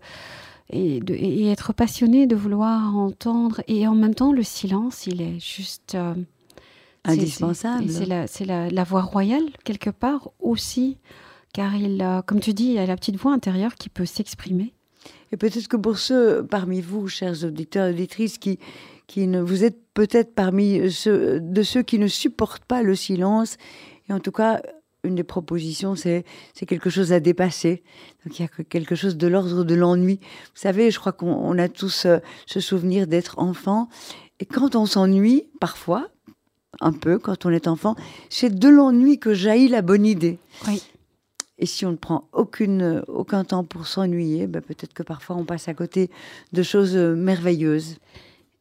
et, 0.70 1.02
de, 1.02 1.13
et, 1.13 1.50
être 1.50 1.74
passionné 1.74 2.25
de 2.25 2.36
vouloir 2.36 2.96
entendre 2.96 3.62
et 3.68 3.88
en 3.88 3.96
même 3.96 4.16
temps 4.16 4.32
le 4.32 4.44
silence, 4.44 5.08
il 5.08 5.22
est 5.22 5.40
juste 5.40 5.96
euh, 5.96 6.16
indispensable. 7.04 7.90
C'est 7.90 8.06
la, 8.06 8.25
la, 8.46 8.70
la, 8.70 8.84
voix 8.84 9.02
royale 9.02 9.46
quelque 9.63 9.90
part 9.90 10.30
aussi, 10.40 10.98
car 11.54 11.75
il, 11.75 12.04
comme 12.25 12.40
tu 12.40 12.54
dis, 12.54 12.66
il 12.66 12.74
y 12.74 12.80
a 12.80 12.86
la 12.86 12.96
petite 12.96 13.18
voix 13.18 13.34
intérieure 13.34 13.75
qui 13.75 13.90
peut 13.90 14.06
s'exprimer. 14.06 14.74
Et 15.32 15.38
peut-être 15.38 15.68
que 15.68 15.78
pour 15.78 15.98
ceux 15.98 16.46
parmi 16.46 16.80
vous, 16.80 17.08
chers 17.08 17.44
auditeurs 17.44 17.88
et 17.88 17.92
auditrices, 17.92 18.38
qui 18.38 18.60
qui 19.07 19.27
ne 19.27 19.41
vous 19.41 19.63
êtes 19.63 19.77
peut-être 19.93 20.33
parmi 20.33 20.91
ceux, 20.91 21.39
de 21.39 21.63
ceux 21.63 21.83
qui 21.83 22.00
ne 22.00 22.07
supportent 22.07 22.65
pas 22.65 22.81
le 22.81 22.95
silence. 22.95 23.57
Et 24.10 24.13
en 24.13 24.19
tout 24.19 24.31
cas, 24.31 24.62
une 25.03 25.15
des 25.15 25.24
propositions, 25.24 25.95
c'est 25.95 26.24
c'est 26.53 26.65
quelque 26.65 26.89
chose 26.89 27.12
à 27.12 27.19
dépasser. 27.19 27.83
Donc 28.25 28.39
il 28.39 28.41
y 28.41 28.45
a 28.45 28.63
quelque 28.63 28.95
chose 28.95 29.17
de 29.17 29.27
l'ordre 29.27 29.63
de 29.63 29.75
l'ennui. 29.75 30.19
Vous 30.22 30.62
savez, 30.62 30.91
je 30.91 31.00
crois 31.00 31.12
qu'on 31.12 31.57
a 31.57 31.67
tous 31.67 32.05
euh, 32.05 32.19
ce 32.45 32.60
souvenir 32.60 33.07
d'être 33.07 33.39
enfant. 33.39 33.89
Et 34.39 34.45
quand 34.45 34.75
on 34.75 34.86
s'ennuie, 34.86 35.45
parfois, 35.60 36.10
un 36.81 36.91
peu, 36.91 37.19
quand 37.19 37.45
on 37.45 37.50
est 37.50 37.67
enfant, 37.67 37.95
c'est 38.29 38.57
de 38.57 38.67
l'ennui 38.67 39.19
que 39.19 39.33
jaillit 39.33 39.67
la 39.67 39.81
bonne 39.81 40.05
idée. 40.05 40.39
Oui. 40.67 40.81
Et 41.60 41.65
si 41.65 41.86
on 41.86 41.91
ne 41.91 41.98
prend 41.98 42.27
aucune, 42.33 43.03
aucun 43.07 43.43
temps 43.43 43.63
pour 43.63 43.88
s'ennuyer, 43.88 44.48
ben 44.48 44.62
peut-être 44.62 44.93
que 44.93 45.03
parfois 45.03 45.36
on 45.36 45.45
passe 45.45 45.67
à 45.67 45.74
côté 45.74 46.10
de 46.51 46.63
choses 46.63 46.95
euh, 46.95 47.15
merveilleuses. 47.15 47.98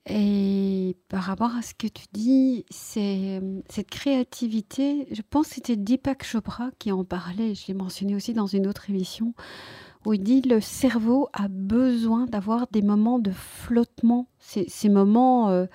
Et 0.06 0.97
par 1.09 1.23
rapport 1.23 1.54
à 1.54 1.62
ce 1.62 1.75
que 1.75 1.87
tu 1.87 2.06
dis, 2.12 2.64
c'est 2.71 3.40
cette 3.68 3.88
créativité, 3.88 5.06
je 5.12 5.23
pense 5.28 5.49
que 5.49 5.54
c'était 5.56 5.76
Deepak 5.76 6.25
Chopra 6.25 6.71
qui 6.80 6.90
en 6.90 7.04
parlait, 7.04 7.54
je 7.54 7.68
l'ai 7.68 7.75
mentionné 7.75 8.16
aussi 8.16 8.32
dans 8.32 8.49
une 8.49 8.66
autre 8.66 8.90
émission, 8.90 9.32
où 10.04 10.12
il 10.12 10.23
dit 10.23 10.40
le 10.40 10.61
cerveau 10.61 11.28
a 11.32 11.47
besoin 11.47 12.26
d'avoir 12.26 12.66
des 12.73 12.82
moments 12.82 13.21
de 13.21 13.30
flottement, 13.30 14.28
ces, 14.38 14.64
ces 14.68 14.88
moments... 14.88 15.50
Euh, 15.50 15.66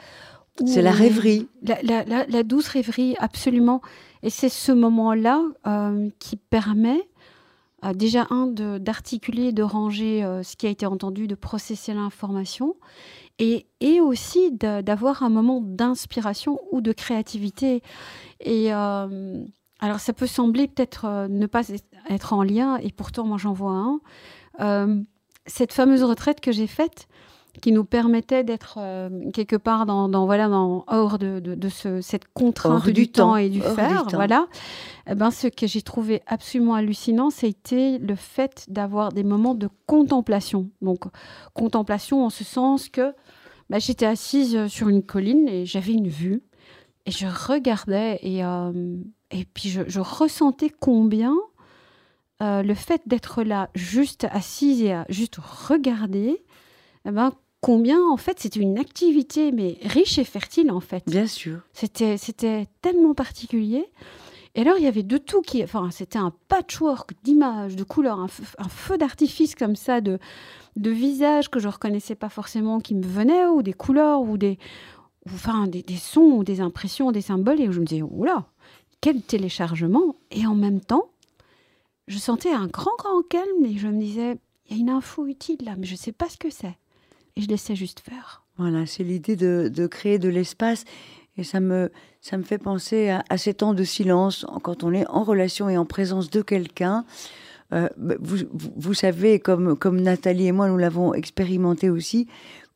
c'est 0.65 0.81
la 0.81 0.91
rêverie. 0.91 1.47
La, 1.61 1.83
la, 1.83 2.25
la, 2.25 2.43
douce 2.43 2.67
rêverie, 2.67 3.15
absolument. 3.19 3.79
Et 4.23 4.31
c'est 4.31 4.49
ce 4.49 4.71
moment-là 4.71 5.43
euh, 5.67 6.09
qui 6.17 6.35
permet 6.35 7.07
déjà, 7.93 8.25
un, 8.31 8.47
d'articuler, 8.47 9.51
de, 9.51 9.61
ranger 9.61 10.23
ce 10.43 10.55
qui 10.55 10.65
a 10.65 10.71
été 10.71 10.87
entendu, 10.87 11.27
de 11.27 11.35
processer 11.35 11.93
l'information, 11.93 12.75
et, 13.39 13.65
aussi 14.01 14.51
d'avoir 14.51 15.23
un 15.23 15.29
moment 15.29 15.61
d'inspiration 15.61 16.59
ou 16.71 16.81
de 16.81 16.91
créativité. 16.91 17.81
Et 18.39 18.71
alors, 18.71 19.99
ça 19.99 20.13
peut 20.13 20.27
sembler 20.27 20.67
peut-être 20.67 21.27
ne 21.29 21.45
pas 21.45 21.61
être 22.09 22.33
en 22.33 22.43
lien, 22.43 22.77
et 22.77 22.91
pourtant, 22.91 23.25
moi, 23.25 23.37
j'en 23.37 23.53
vois 23.53 23.99
un. 24.59 25.03
cette 25.45 25.73
fameuse 25.73 26.03
retraite 26.03 26.41
que 26.41 26.51
j'ai 26.51 26.67
faite, 26.67 27.07
qui 27.61 27.71
nous 27.71 27.83
permettait 27.83 28.43
d'être 28.43 28.77
euh, 28.79 29.09
quelque 29.31 29.55
part 29.55 29.85
dans, 29.85 30.25
voilà 30.25 30.47
dans 30.47 30.83
hors 30.87 31.17
de, 31.17 31.39
de, 31.39 31.69
ce, 31.69 32.01
cette 32.01 32.31
contrainte 32.33 32.89
du, 32.89 33.09
temps, 33.09 33.35
et 33.35 33.49
du 33.49 33.61
faire 33.61 34.05
voilà. 34.13 34.47
Eh 35.09 35.15
ben 35.15 35.31
ce 35.31 35.47
que 35.47 35.67
j'ai 35.67 35.81
trouvé 35.81 36.21
absolument 36.27 36.75
hallucinant 36.75 37.29
c'était 37.29 37.97
le 37.97 38.15
fait 38.15 38.65
d'avoir 38.69 39.11
des 39.11 39.23
moments 39.23 39.55
de 39.55 39.69
contemplation. 39.85 40.69
Donc 40.81 41.05
contemplation 41.53 42.25
en 42.25 42.29
ce 42.29 42.43
sens 42.43 42.89
que 42.89 43.13
bah, 43.69 43.79
j'étais 43.79 44.05
assise 44.05 44.67
sur 44.67 44.89
une 44.89 45.03
colline 45.03 45.47
et 45.47 45.65
j'avais 45.65 45.93
une 45.93 46.09
vue 46.09 46.43
et 47.05 47.11
je 47.11 47.27
regardais 47.27 48.19
et 48.21 48.43
euh, 48.43 48.97
et 49.31 49.45
puis 49.45 49.69
je, 49.69 49.81
je 49.87 49.99
ressentais 49.99 50.69
combien 50.69 51.35
euh, 52.41 52.61
le 52.61 52.75
fait 52.75 53.01
d'être 53.07 53.41
là 53.41 53.69
juste 53.73 54.27
assise 54.29 54.83
et 54.83 54.93
à 54.93 55.05
juste 55.09 55.37
regarder 55.37 56.43
eh 57.05 57.11
ben, 57.11 57.31
combien 57.67 58.01
en 58.01 58.15
fait 58.15 58.39
c'était 58.39 58.61
une 58.61 58.79
activité 58.79 59.51
mais 59.51 59.77
riche 59.81 60.17
et 60.19 60.23
fertile 60.23 60.71
en 60.71 60.79
fait. 60.79 61.03
Bien 61.05 61.27
sûr. 61.27 61.59
C'était 61.73 62.15
c'était 62.15 62.65
tellement 62.81 63.13
particulier. 63.13 63.89
Et 64.55 64.61
alors 64.61 64.77
il 64.77 64.85
y 64.85 64.87
avait 64.87 65.03
de 65.03 65.17
tout 65.17 65.41
qui 65.41 65.61
enfin 65.65 65.89
c'était 65.91 66.17
un 66.17 66.31
patchwork 66.47 67.11
d'images, 67.25 67.75
de 67.75 67.83
couleurs, 67.83 68.21
un, 68.21 68.69
feu, 68.69 68.97
d'artifice 68.97 69.53
comme 69.53 69.75
ça 69.75 69.99
de 69.99 70.17
de 70.77 70.89
visages 70.89 71.49
que 71.49 71.59
je 71.59 71.67
reconnaissais 71.67 72.15
pas 72.15 72.29
forcément 72.29 72.79
qui 72.79 72.95
me 72.95 73.05
venaient 73.05 73.47
ou 73.47 73.61
des 73.61 73.73
couleurs 73.73 74.21
ou 74.21 74.37
des 74.37 74.57
enfin 75.25 75.67
des, 75.67 75.83
des, 75.83 75.97
sons 75.97 76.37
ou 76.37 76.45
des 76.45 76.61
impressions, 76.61 77.11
des 77.11 77.19
symboles 77.19 77.59
et 77.59 77.69
je 77.69 77.81
me 77.81 77.85
disais 77.85 78.01
oula, 78.01 78.45
quel 79.01 79.21
téléchargement 79.21 80.15
et 80.31 80.47
en 80.47 80.55
même 80.55 80.79
temps 80.79 81.09
je 82.07 82.17
sentais 82.17 82.53
un 82.53 82.67
grand 82.67 82.95
grand 82.97 83.23
calme 83.23 83.65
et 83.65 83.77
je 83.77 83.89
me 83.89 83.99
disais 83.99 84.37
il 84.69 84.77
y 84.77 84.79
a 84.79 84.81
une 84.81 84.89
info 84.89 85.27
utile 85.27 85.65
là 85.65 85.75
mais 85.77 85.85
je 85.85 85.97
sais 85.97 86.13
pas 86.13 86.29
ce 86.29 86.37
que 86.37 86.49
c'est 86.49 86.77
et 87.37 87.41
je 87.41 87.47
laissais 87.47 87.75
juste 87.75 87.99
faire. 87.99 88.43
Voilà, 88.57 88.85
c'est 88.87 89.03
l'idée 89.03 89.35
de, 89.35 89.71
de, 89.73 89.87
créer 89.87 90.17
de 90.17 90.29
l'espace. 90.29 90.83
Et 91.37 91.43
ça 91.43 91.59
me, 91.59 91.91
ça 92.19 92.37
me 92.37 92.43
fait 92.43 92.57
penser 92.57 93.09
à, 93.09 93.37
ces 93.37 93.53
temps 93.53 93.75
de 93.75 93.83
silence, 93.83 94.45
quand 94.63 94.83
on 94.83 94.91
est 94.91 95.07
en 95.07 95.23
relation 95.23 95.69
et 95.69 95.77
en 95.77 95.85
présence 95.85 96.31
de 96.31 96.41
quelqu'un. 96.41 97.05
Euh, 97.73 97.87
bah, 97.97 98.15
vous, 98.19 98.37
vous, 98.51 98.93
savez, 98.95 99.39
comme, 99.39 99.77
comme 99.77 100.01
Nathalie 100.01 100.47
et 100.47 100.51
moi, 100.51 100.67
nous 100.67 100.77
l'avons 100.77 101.13
expérimenté 101.13 101.91
aussi, 101.91 102.27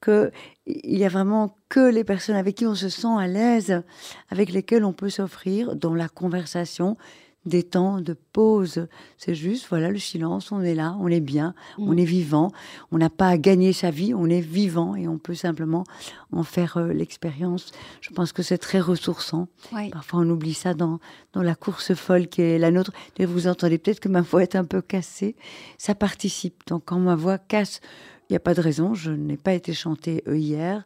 qu'il 0.03 0.31
y 0.67 1.03
a 1.03 1.09
vraiment 1.09 1.55
que 1.69 1.89
les 1.89 2.03
personnes 2.03 2.35
avec 2.35 2.55
qui 2.55 2.67
on 2.67 2.75
se 2.75 2.89
sent 2.89 3.15
à 3.17 3.25
l'aise, 3.25 3.81
avec 4.29 4.51
lesquelles 4.51 4.85
on 4.85 4.93
peut 4.93 5.09
s'offrir 5.09 5.75
dans 5.75 5.95
la 5.95 6.07
conversation 6.07 6.97
des 7.45 7.63
temps 7.63 8.01
de 8.01 8.15
pause. 8.33 8.87
C'est 9.17 9.33
juste, 9.33 9.67
voilà, 9.69 9.89
le 9.89 9.97
silence, 9.97 10.51
on 10.51 10.61
est 10.61 10.75
là, 10.75 10.95
on 10.99 11.07
est 11.07 11.21
bien, 11.21 11.55
on 11.77 11.93
mm. 11.93 11.99
est 11.99 12.05
vivant. 12.05 12.51
On 12.91 12.97
n'a 12.97 13.09
pas 13.09 13.29
à 13.29 13.37
gagner 13.37 13.73
sa 13.73 13.89
vie, 13.89 14.13
on 14.13 14.27
est 14.27 14.41
vivant 14.41 14.95
et 14.95 15.07
on 15.07 15.17
peut 15.17 15.33
simplement 15.33 15.83
en 16.31 16.43
faire 16.43 16.77
euh, 16.77 16.93
l'expérience. 16.93 17.71
Je 18.01 18.11
pense 18.11 18.31
que 18.31 18.43
c'est 18.43 18.57
très 18.57 18.79
ressourçant. 18.79 19.47
Parfois, 19.91 20.19
on 20.19 20.29
oublie 20.29 20.53
ça 20.53 20.73
dans, 20.73 20.99
dans 21.33 21.41
la 21.41 21.55
course 21.55 21.93
folle 21.93 22.27
qui 22.27 22.41
est 22.41 22.59
la 22.59 22.71
nôtre. 22.71 22.91
Et 23.17 23.25
vous 23.25 23.47
entendez 23.47 23.77
peut-être 23.77 23.99
que 23.99 24.09
ma 24.09 24.21
voix 24.21 24.43
est 24.43 24.55
un 24.55 24.65
peu 24.65 24.81
cassée. 24.81 25.35
Ça 25.77 25.95
participe. 25.95 26.65
Donc, 26.67 26.83
quand 26.85 26.99
ma 26.99 27.15
voix 27.15 27.37
casse, 27.37 27.81
il 28.29 28.33
n'y 28.33 28.37
a 28.37 28.41
pas 28.41 28.53
de 28.53 28.61
raison. 28.61 28.93
Je 28.93 29.11
n'ai 29.11 29.37
pas 29.37 29.53
été 29.53 29.73
chantée 29.73 30.23
euh, 30.27 30.37
hier. 30.37 30.83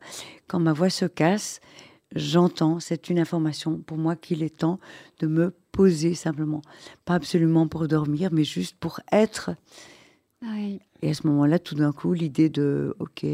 Quand 0.47 0.59
ma 0.59 0.73
voix 0.73 0.89
se 0.89 1.05
casse, 1.05 1.59
j'entends, 2.13 2.79
c'est 2.79 3.09
une 3.09 3.19
information 3.19 3.77
pour 3.77 3.97
moi 3.97 4.15
qu'il 4.15 4.43
est 4.43 4.57
temps 4.57 4.79
de 5.19 5.27
me 5.27 5.53
poser 5.71 6.15
simplement. 6.15 6.61
Pas 7.05 7.15
absolument 7.15 7.67
pour 7.67 7.87
dormir, 7.87 8.29
mais 8.31 8.43
juste 8.43 8.75
pour 8.77 8.99
être. 9.11 9.51
Et 11.01 11.09
à 11.09 11.13
ce 11.13 11.25
moment-là, 11.27 11.57
tout 11.57 11.75
d'un 11.75 11.91
coup, 11.91 12.13
l'idée 12.13 12.49
de 12.49 12.95
OK, 12.99 13.25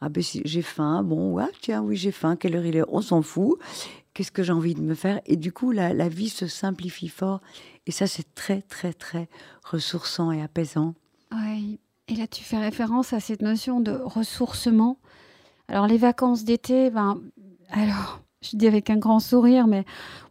ah 0.00 0.08
ben 0.08 0.22
si 0.22 0.40
j'ai 0.44 0.62
faim, 0.62 1.02
bon, 1.02 1.32
ouais, 1.32 1.50
tiens, 1.60 1.82
oui, 1.82 1.96
j'ai 1.96 2.12
faim, 2.12 2.36
quelle 2.36 2.56
heure 2.56 2.64
il 2.64 2.76
est, 2.76 2.84
on 2.88 3.02
s'en 3.02 3.20
fout. 3.22 3.58
Qu'est-ce 4.14 4.32
que 4.32 4.42
j'ai 4.42 4.52
envie 4.52 4.74
de 4.74 4.80
me 4.80 4.94
faire? 4.94 5.20
Et 5.26 5.36
du 5.36 5.52
coup, 5.52 5.72
la, 5.72 5.92
la 5.92 6.08
vie 6.08 6.28
se 6.28 6.46
simplifie 6.46 7.08
fort. 7.08 7.40
Et 7.86 7.90
ça, 7.90 8.06
c'est 8.06 8.34
très, 8.34 8.62
très, 8.62 8.92
très 8.92 9.28
ressourçant 9.62 10.32
et 10.32 10.42
apaisant. 10.42 10.94
Oui. 11.32 11.78
Et 12.08 12.14
là, 12.14 12.26
tu 12.26 12.42
fais 12.42 12.58
référence 12.58 13.12
à 13.12 13.20
cette 13.20 13.42
notion 13.42 13.80
de 13.80 13.92
ressourcement. 13.92 14.98
Alors, 15.68 15.86
les 15.86 15.98
vacances 15.98 16.44
d'été, 16.44 16.90
ben, 16.90 17.20
alors, 17.70 18.20
je 18.40 18.56
dis 18.56 18.66
avec 18.66 18.88
un 18.88 18.96
grand 18.96 19.18
sourire, 19.18 19.66
mais 19.66 19.84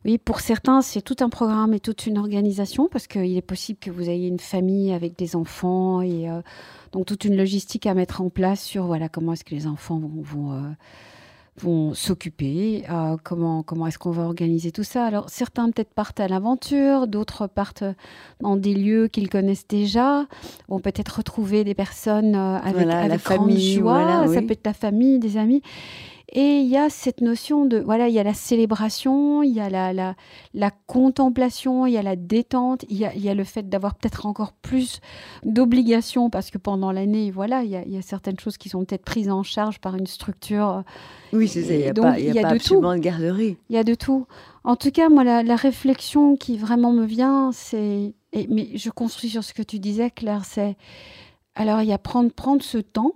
oui, 0.06 0.18
pour 0.18 0.40
certains, 0.40 0.82
c'est 0.82 1.02
tout 1.02 1.18
un 1.20 1.30
programme 1.30 1.74
et 1.74 1.80
toute 1.80 2.08
une 2.08 2.18
organisation 2.18 2.88
parce 2.90 3.06
qu'il 3.06 3.36
est 3.36 3.42
possible 3.42 3.80
que 3.80 3.92
vous 3.92 4.10
ayez 4.10 4.28
une 4.28 4.40
famille 4.40 4.94
avec 4.94 5.18
des 5.18 5.36
enfants 5.36 6.02
et 6.02 6.30
euh, 6.30 6.42
donc 6.94 7.06
toute 7.06 7.26
une 7.26 7.36
logistique 7.36 7.86
à 7.86 7.94
mettre 7.94 8.22
en 8.22 8.30
place 8.30 8.62
sur 8.62 8.86
voilà 8.86 9.10
comment 9.10 9.34
est-ce 9.34 9.44
que 9.44 9.54
les 9.54 9.68
enfants 9.68 10.00
vont, 10.00 10.22
vont, 10.22 10.52
euh, 10.54 10.62
vont 11.58 11.94
s'occuper, 11.94 12.86
euh, 12.90 13.18
comment, 13.22 13.62
comment 13.62 13.88
est-ce 13.88 14.00
qu'on 14.00 14.12
va 14.12 14.24
organiser 14.24 14.72
tout 14.72 14.86
ça. 14.86 15.06
Alors 15.06 15.30
certains 15.30 15.70
peut-être 15.70 15.94
partent 15.94 16.22
à 16.22 16.30
l'aventure, 16.30 17.08
d'autres 17.08 17.48
partent 17.48 17.84
dans 18.40 18.56
des 18.56 18.74
lieux 18.74 19.10
qu'ils 19.10 19.30
connaissent 19.30 19.68
déjà, 19.68 20.28
vont 20.70 20.80
peut-être 20.80 21.18
retrouver 21.18 21.66
des 21.66 21.76
personnes 21.76 22.36
avec, 22.36 22.88
la 22.88 23.20
famille, 23.20 23.74
joie, 23.74 24.28
ça 24.34 24.42
peut 24.42 24.54
être 24.54 24.66
la 24.66 24.74
famille, 24.74 25.20
des 25.20 25.36
amis. 25.36 25.62
Et 26.30 26.60
il 26.60 26.68
y 26.68 26.76
a 26.76 26.90
cette 26.90 27.22
notion 27.22 27.66
de, 27.66 27.78
voilà, 27.80 28.10
il 28.10 28.14
y 28.14 28.20
a 28.20 28.24
la 28.24 28.34
célébration, 28.34 29.44
il 29.44 29.54
y 29.54 29.62
a 29.62 29.70
la, 29.70 29.94
la, 29.94 30.16
la 30.54 30.72
contemplation, 30.72 31.86
il 31.86 31.94
y 31.94 31.98
a 31.98 32.02
la 32.02 32.18
détente, 32.18 32.84
il 32.90 32.98
y 32.98 33.06
a, 33.06 33.14
il 33.16 33.24
y 33.24 33.30
a 33.30 33.34
le 33.34 33.46
fait 33.46 33.70
d'avoir 33.70 33.96
peut-être 33.96 34.26
encore 34.26 34.52
plus 34.52 35.00
d'obligations 35.46 36.30
parce 36.30 36.52
que 36.52 36.58
pendant 36.58 36.92
l'année, 36.92 37.32
voilà, 37.32 37.64
il 37.64 37.70
y, 37.70 37.78
a, 37.78 37.84
il 37.84 37.94
y, 37.94 37.98
a, 37.98 38.02
certaines 38.02 38.38
choses 38.38 38.58
qui 38.58 38.68
sont 38.68 38.84
peut-être 38.84 39.06
prises 39.06 39.30
en 39.30 39.42
charge 39.44 39.80
par 39.80 39.96
une 39.96 40.06
structure. 40.06 40.84
Oui, 41.32 41.48
c'est 41.48 41.64
ça, 41.64 41.74
il 41.74 41.80
n'y 41.80 41.88
a, 41.88 41.94
pas, 41.94 42.20
il 42.20 42.26
y 42.26 42.40
a, 42.40 42.42
pas 42.42 42.50
de 42.50 42.56
absolument 42.56 42.94
de 42.94 43.00
garderie. 43.00 43.56
Il 43.70 43.78
y 43.78 43.80
a 43.80 43.86
de 43.86 43.96
tout. 43.96 44.28
En 44.66 44.76
tout 44.76 44.92
cas, 44.92 45.08
moi, 45.08 45.24
la, 45.24 45.44
la 45.44 45.56
réflexion 45.56 46.36
qui 46.36 46.58
vraiment 46.58 46.92
me 46.92 47.06
vient, 47.06 47.52
c'est, 47.54 48.14
mais 48.34 48.72
je 48.76 48.90
construis 48.90 49.30
sur 49.30 49.46
ce 49.46 49.54
que 49.54 49.64
tu 49.64 49.80
disais, 49.80 50.12
Claire, 50.12 50.44
c'est, 50.44 50.76
alors 51.56 51.82
il 51.82 51.88
y 51.88 51.94
a 51.94 51.98
prendre, 51.98 52.34
prendre 52.34 52.62
ce 52.62 52.80
temps, 52.80 53.14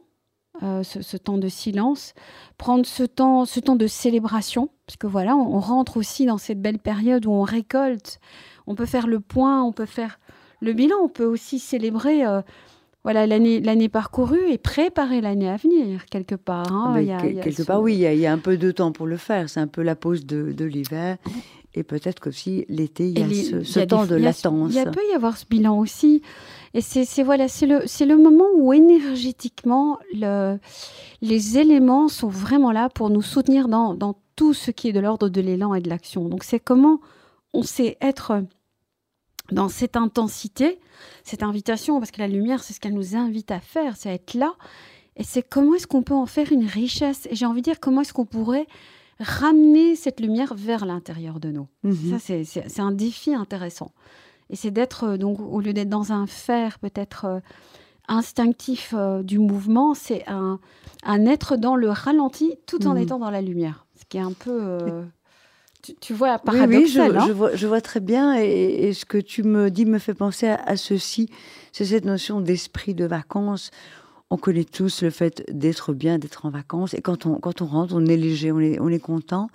euh, 0.63 0.83
ce, 0.83 1.17
temps 1.17 1.37
de 1.37 1.47
silence, 1.47 2.13
prendre 2.57 2.85
ce 2.85 3.03
temps, 3.03 3.45
ce 3.45 3.59
temps 3.59 3.75
de 3.75 3.87
célébration, 3.87 4.69
parce 4.85 4.97
que 4.97 5.07
voilà, 5.07 5.35
on, 5.35 5.59
rentre 5.59 5.97
aussi 5.97 6.25
dans 6.25 6.37
cette 6.37 6.61
belle 6.61 6.79
période 6.79 7.25
où 7.25 7.31
on 7.31 7.43
récolte, 7.43 8.19
on 8.67 8.75
peut 8.75 8.85
faire 8.85 9.07
le 9.07 9.19
point, 9.19 9.63
on 9.63 9.71
peut 9.71 9.85
faire 9.85 10.19
le 10.61 10.73
bilan, 10.73 10.97
on 11.03 11.09
peut 11.09 11.25
aussi 11.25 11.59
célébrer. 11.59 12.25
Euh, 12.25 12.41
voilà 13.03 13.25
l'année 13.25 13.59
l'année 13.61 13.89
parcourue 13.89 14.51
et 14.51 14.59
préparer 14.59 15.21
l'année 15.21 15.49
à 15.49 15.57
venir 15.57 16.05
quelque 16.05 16.35
part. 16.35 16.71
Hein. 16.71 17.03
quelque 17.41 17.63
part, 17.63 17.81
oui, 17.81 17.95
il 17.95 18.19
y, 18.19 18.27
a 18.27 18.31
un 18.31 18.37
peu 18.37 18.57
de 18.57 18.69
temps 18.69 18.91
pour 18.91 19.07
le 19.07 19.17
faire. 19.17 19.49
C'est 19.49 19.59
un 19.59 19.65
peu 19.65 19.81
la 19.81 19.95
pause 19.95 20.27
de, 20.27 20.51
de 20.51 20.65
l'hiver. 20.65 21.17
Et 21.73 21.83
peut-être 21.83 22.19
qu'aussi 22.19 22.65
l'été, 22.67 23.09
il 23.09 23.17
y 23.17 23.23
a 23.23 23.63
ce, 23.63 23.79
temps 23.79 24.05
de 24.05 24.15
latence. 24.15 24.73
Il 24.75 24.91
peut 24.91 25.01
y 25.11 25.15
avoir 25.15 25.37
ce 25.37 25.45
bilan 25.49 25.77
aussi. 25.79 26.21
Et 26.73 26.81
c'est 26.81 27.23
voilà, 27.23 27.47
c'est 27.47 27.65
le, 27.65 27.79
le 27.81 28.17
moment 28.17 28.45
où 28.55 28.71
énergétiquement, 28.71 29.99
le, 30.13 30.57
les 31.21 31.57
éléments 31.57 32.07
sont 32.07 32.29
vraiment 32.29 32.71
là 32.71 32.89
pour 32.89 33.09
nous 33.09 33.21
soutenir 33.21 33.67
dans, 33.67 33.93
dans 33.93 34.15
tout 34.35 34.53
ce 34.53 34.71
qui 34.71 34.87
est 34.89 34.93
de 34.93 34.99
l'ordre 34.99 35.27
de 35.29 35.41
l'élan 35.41 35.73
et 35.73 35.81
de 35.81 35.89
l'action. 35.89 36.29
Donc 36.29 36.43
c'est 36.43 36.59
comment 36.59 36.99
on 37.53 37.63
sait 37.63 37.97
être 37.99 38.43
dans 39.51 39.67
cette 39.67 39.97
intensité, 39.97 40.79
cette 41.23 41.43
invitation, 41.43 41.99
parce 41.99 42.11
que 42.11 42.21
la 42.21 42.29
lumière, 42.29 42.63
c'est 42.63 42.73
ce 42.73 42.79
qu'elle 42.79 42.93
nous 42.93 43.17
invite 43.17 43.51
à 43.51 43.59
faire, 43.59 43.97
c'est 43.97 44.09
à 44.09 44.13
être 44.13 44.33
là. 44.33 44.53
Et 45.17 45.23
c'est 45.23 45.43
comment 45.43 45.75
est-ce 45.75 45.87
qu'on 45.87 46.03
peut 46.03 46.13
en 46.13 46.25
faire 46.25 46.53
une 46.53 46.65
richesse? 46.65 47.27
Et 47.29 47.35
j'ai 47.35 47.45
envie 47.45 47.59
de 47.61 47.65
dire, 47.65 47.81
comment 47.81 48.01
est-ce 48.01 48.13
qu'on 48.13 48.25
pourrait 48.25 48.65
ramener 49.19 49.97
cette 49.97 50.21
lumière 50.21 50.53
vers 50.55 50.85
l'intérieur 50.85 51.41
de 51.41 51.51
nous? 51.51 51.67
Mhm. 51.83 52.17
Ça, 52.17 52.33
c'est 52.45 52.79
un 52.79 52.91
défi 52.91 53.33
intéressant. 53.33 53.91
Et 54.51 54.55
c'est 54.55 54.71
d'être, 54.71 55.05
euh, 55.05 55.17
donc, 55.17 55.39
au 55.39 55.59
lieu 55.59 55.73
d'être 55.73 55.89
dans 55.89 56.11
un 56.11 56.27
faire 56.27 56.77
peut-être 56.79 57.25
euh, 57.25 57.39
instinctif 58.07 58.93
euh, 58.95 59.23
du 59.23 59.39
mouvement, 59.39 59.93
c'est 59.93 60.23
un, 60.27 60.59
un, 61.03 61.25
être 61.25 61.57
dans 61.57 61.75
le 61.75 61.89
ralenti 61.89 62.55
tout 62.67 62.85
en 62.85 62.93
mhm. 62.93 63.01
étant 63.01 63.19
dans 63.19 63.31
la 63.31 63.41
lumière. 63.41 63.85
Ce 63.99 64.05
qui 64.07 64.17
est 64.17 64.21
un 64.21 64.33
peu. 64.33 64.77
tu, 66.01 66.13
vois, 66.13 66.37
paradoxal. 66.37 67.11
Oui, 67.11 67.17
je, 67.21 67.27
je, 67.27 67.31
vois, 67.31 67.55
je, 67.55 67.67
vois, 67.67 67.81
très 67.81 68.01
bien. 68.01 68.35
Et, 68.35 68.93
ce 68.93 69.05
que 69.05 69.17
tu 69.17 69.43
me 69.43 69.71
dis 69.71 69.85
me 69.85 69.99
fait 69.99 70.13
penser 70.13 70.47
à, 70.47 70.61
à 70.65 70.75
ceci. 70.75 71.29
C'est 71.71 71.85
cette 71.85 72.05
notion 72.05 72.41
d'esprit 72.41 72.93
de 72.93 73.05
vacances 73.05 73.71
on 74.31 74.37
connaît 74.37 74.63
tous 74.63 75.03
le 75.03 75.09
fait 75.09 75.43
d'être 75.51 75.93
bien, 75.93 76.17
d'être 76.17 76.45
en 76.45 76.51
vacances. 76.51 76.93
Et 76.93 77.01
quand 77.01 77.25
on, 77.25 77.35
quand 77.35 77.61
on 77.61 77.65
rentre, 77.65 77.93
on 77.95 78.05
est 78.05 78.15
léger, 78.15 78.53
on 78.53 78.61
est, 78.61 78.79
on 78.79 78.87
est 78.87 78.99
content. 78.99 79.49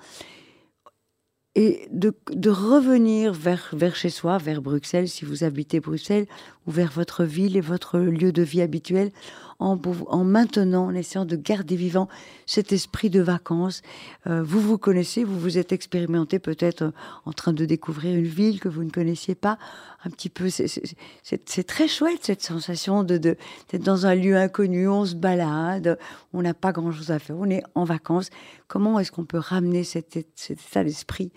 Et 1.57 1.89
de, 1.91 2.15
de, 2.31 2.51
revenir 2.51 3.33
vers, 3.33 3.71
vers 3.73 3.97
chez 3.97 4.11
soi, 4.11 4.37
vers 4.37 4.61
Bruxelles, 4.61 5.09
si 5.09 5.25
vous 5.25 5.43
habitez 5.43 5.81
Bruxelles, 5.81 6.27
ou 6.67 6.71
vers 6.71 6.91
votre 6.91 7.25
ville 7.25 7.57
et 7.57 7.61
votre 7.61 7.99
lieu 7.99 8.33
de 8.33 8.43
vie 8.43 8.63
habituel, 8.63 9.13
en, 9.59 9.81
en 10.09 10.25
maintenant, 10.25 10.87
en 10.87 10.95
essayant 10.95 11.25
de 11.25 11.37
garder 11.37 11.77
vivant 11.77 12.09
cet 12.45 12.73
esprit 12.73 13.09
de 13.09 13.21
vacances. 13.21 13.83
Euh, 14.27 14.43
vous 14.43 14.61
vous 14.61 14.79
connaissez, 14.79 15.25
vous 15.25 15.39
vous 15.39 15.59
êtes 15.59 15.73
expérimenté 15.73 16.39
peut-être 16.39 16.83
euh, 16.83 16.91
en 17.25 17.33
train 17.33 17.53
de 17.53 17.65
découvrir 17.65 18.17
une 18.17 18.27
ville 18.27 18.61
que 18.61 18.69
vous 18.69 18.85
ne 18.85 18.91
connaissiez 18.91 19.35
pas, 19.35 19.59
un 20.05 20.11
petit 20.11 20.29
peu. 20.29 20.49
C'est 20.51 21.67
très 21.67 21.89
chouette 21.89 22.21
cette 22.23 22.43
sensation 22.43 23.03
de 23.03 23.17
d'être 23.17 23.83
dans 23.83 24.07
un 24.07 24.15
lieu 24.15 24.37
inconnu, 24.37 24.89
on 24.89 25.05
se 25.07 25.15
balade, 25.15 25.99
on 26.33 26.43
n'a 26.43 26.55
pas 26.55 26.73
grand-chose 26.73 27.11
à 27.11 27.19
faire, 27.19 27.37
on 27.39 27.49
est 27.51 27.63
en 27.75 27.85
vacances. 27.85 28.31
Comment 28.69 28.99
est-ce 28.99 29.11
qu'on 29.11 29.25
peut 29.25 29.39
ramener 29.39 29.85
cet, 29.85 30.19
cet 30.35 30.61
état 30.61 30.85
d'esprit 30.85 31.33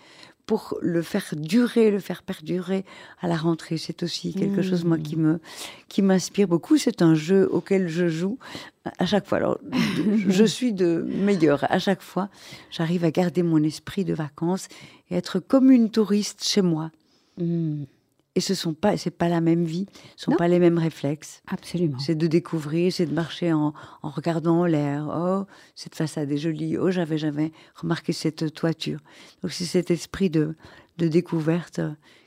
pour 0.49 0.79
le 0.81 1.03
faire 1.03 1.27
durer, 1.35 1.91
le 1.91 1.99
faire 1.99 2.23
perdurer 2.23 2.83
à 3.21 3.27
la 3.27 3.37
rentrée. 3.37 3.77
C'est 3.77 4.01
aussi 4.01 4.33
quelque 4.33 4.63
chose, 4.63 4.83
moi, 4.83 4.97
qui 4.97 5.15
mmh. 5.15 5.21
me, 5.21 5.39
qui 5.89 6.01
m'inspire 6.01 6.47
beaucoup. 6.47 6.75
C'est 6.79 7.03
un 7.03 7.13
jeu 7.13 7.47
auquel 7.51 7.87
je 7.87 8.07
joue 8.07 8.39
à 8.97 9.05
chaque 9.05 9.27
fois. 9.27 9.37
Alors, 9.37 9.59
je 10.27 10.43
suis 10.43 10.73
de 10.73 11.05
meilleure 11.07 11.71
à 11.71 11.77
chaque 11.77 12.01
fois. 12.01 12.29
J'arrive 12.71 13.05
à 13.05 13.11
garder 13.11 13.43
mon 13.43 13.61
esprit 13.61 14.05
de 14.05 14.15
vacances 14.15 14.69
et 15.11 15.17
être 15.17 15.39
comme 15.39 15.69
une 15.69 15.91
touriste 15.91 16.43
chez 16.43 16.63
moi. 16.63 16.89
Mmh. 17.37 17.83
Et 18.39 18.41
ce 18.41 18.55
sont 18.55 18.73
pas, 18.73 18.95
c'est 18.95 19.11
pas 19.11 19.27
la 19.27 19.41
même 19.41 19.65
vie, 19.65 19.85
ce 20.15 20.23
sont 20.23 20.31
pas 20.31 20.47
les 20.47 20.59
mêmes 20.59 20.77
réflexes. 20.77 21.41
Absolument. 21.47 21.99
C'est 21.99 22.15
de 22.15 22.25
découvrir, 22.25 22.93
c'est 22.93 23.05
de 23.05 23.13
marcher 23.13 23.51
en, 23.51 23.73
en 24.01 24.09
regardant 24.09 24.63
l'air. 24.63 25.09
Oh, 25.13 25.43
cette 25.75 25.93
façade 25.93 26.31
est 26.31 26.37
jolie. 26.37 26.77
Oh, 26.77 26.89
j'avais 26.89 27.17
jamais 27.17 27.51
remarqué 27.75 28.13
cette 28.13 28.53
toiture. 28.53 29.01
Donc 29.41 29.51
c'est 29.51 29.65
cet 29.65 29.91
esprit 29.91 30.29
de, 30.29 30.55
de 30.99 31.09
découverte 31.09 31.81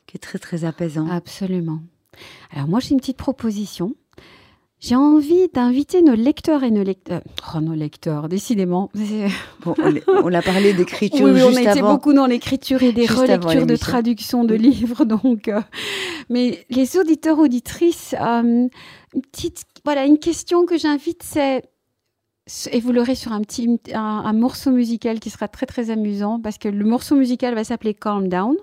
qui 0.07 0.19
est 0.19 0.21
très 0.21 0.39
très 0.39 0.67
apaisant. 0.67 1.09
Absolument. 1.09 1.81
Alors 2.51 2.69
moi 2.69 2.79
j'ai 2.79 2.91
une 2.91 3.01
petite 3.01 3.17
proposition. 3.17 3.97
J'ai 4.83 4.97
envie 4.97 5.47
d'inviter 5.55 6.03
nos 6.03 6.17
lecteurs 6.17 6.65
et 6.65 6.73
nos 6.73 6.83
lecteurs. 6.83 7.23
Oh, 7.55 7.61
nos 7.61 7.75
lecteurs, 7.75 8.29
décidément. 8.29 8.91
Bon, 9.65 9.77
on, 10.09 10.35
a 10.35 10.43
parlé 10.43 10.73
d'écriture 10.73 11.27
oui, 11.27 11.35
juste 11.39 11.47
on 11.53 11.57
a 11.57 11.71
été 11.71 11.83
beaucoup 11.83 12.13
dans 12.13 12.27
l'écriture 12.27 12.83
et 12.83 12.91
des 12.91 13.07
relectures 13.07 13.65
de 13.65 13.77
traduction 13.77 14.43
de 14.43 14.57
livres. 14.57 15.05
Donc, 15.05 15.47
euh, 15.47 15.61
mais 16.29 16.67
les 16.69 16.97
auditeurs 16.99 17.39
auditrices, 17.39 18.17
euh, 18.21 18.67
une 19.15 19.23
petite, 19.31 19.63
voilà, 19.85 20.05
une 20.05 20.19
question 20.19 20.67
que 20.67 20.77
j'invite, 20.77 21.23
c'est 21.23 21.63
et 22.73 22.81
vous 22.81 22.91
l'aurez 22.91 23.15
sur 23.15 23.33
un 23.33 23.41
petit 23.41 23.79
un, 23.95 24.33
morceau 24.33 24.73
musical 24.73 25.21
qui 25.21 25.31
sera 25.31 25.47
très 25.47 25.65
très 25.65 25.91
amusant 25.91 26.41
parce 26.41 26.59
que 26.59 26.69
le 26.69 26.85
morceau 26.85 27.15
musical 27.15 27.55
va 27.55 27.63
s'appeler 27.63 27.95
Calm 27.95 28.27
Down. 28.29 28.57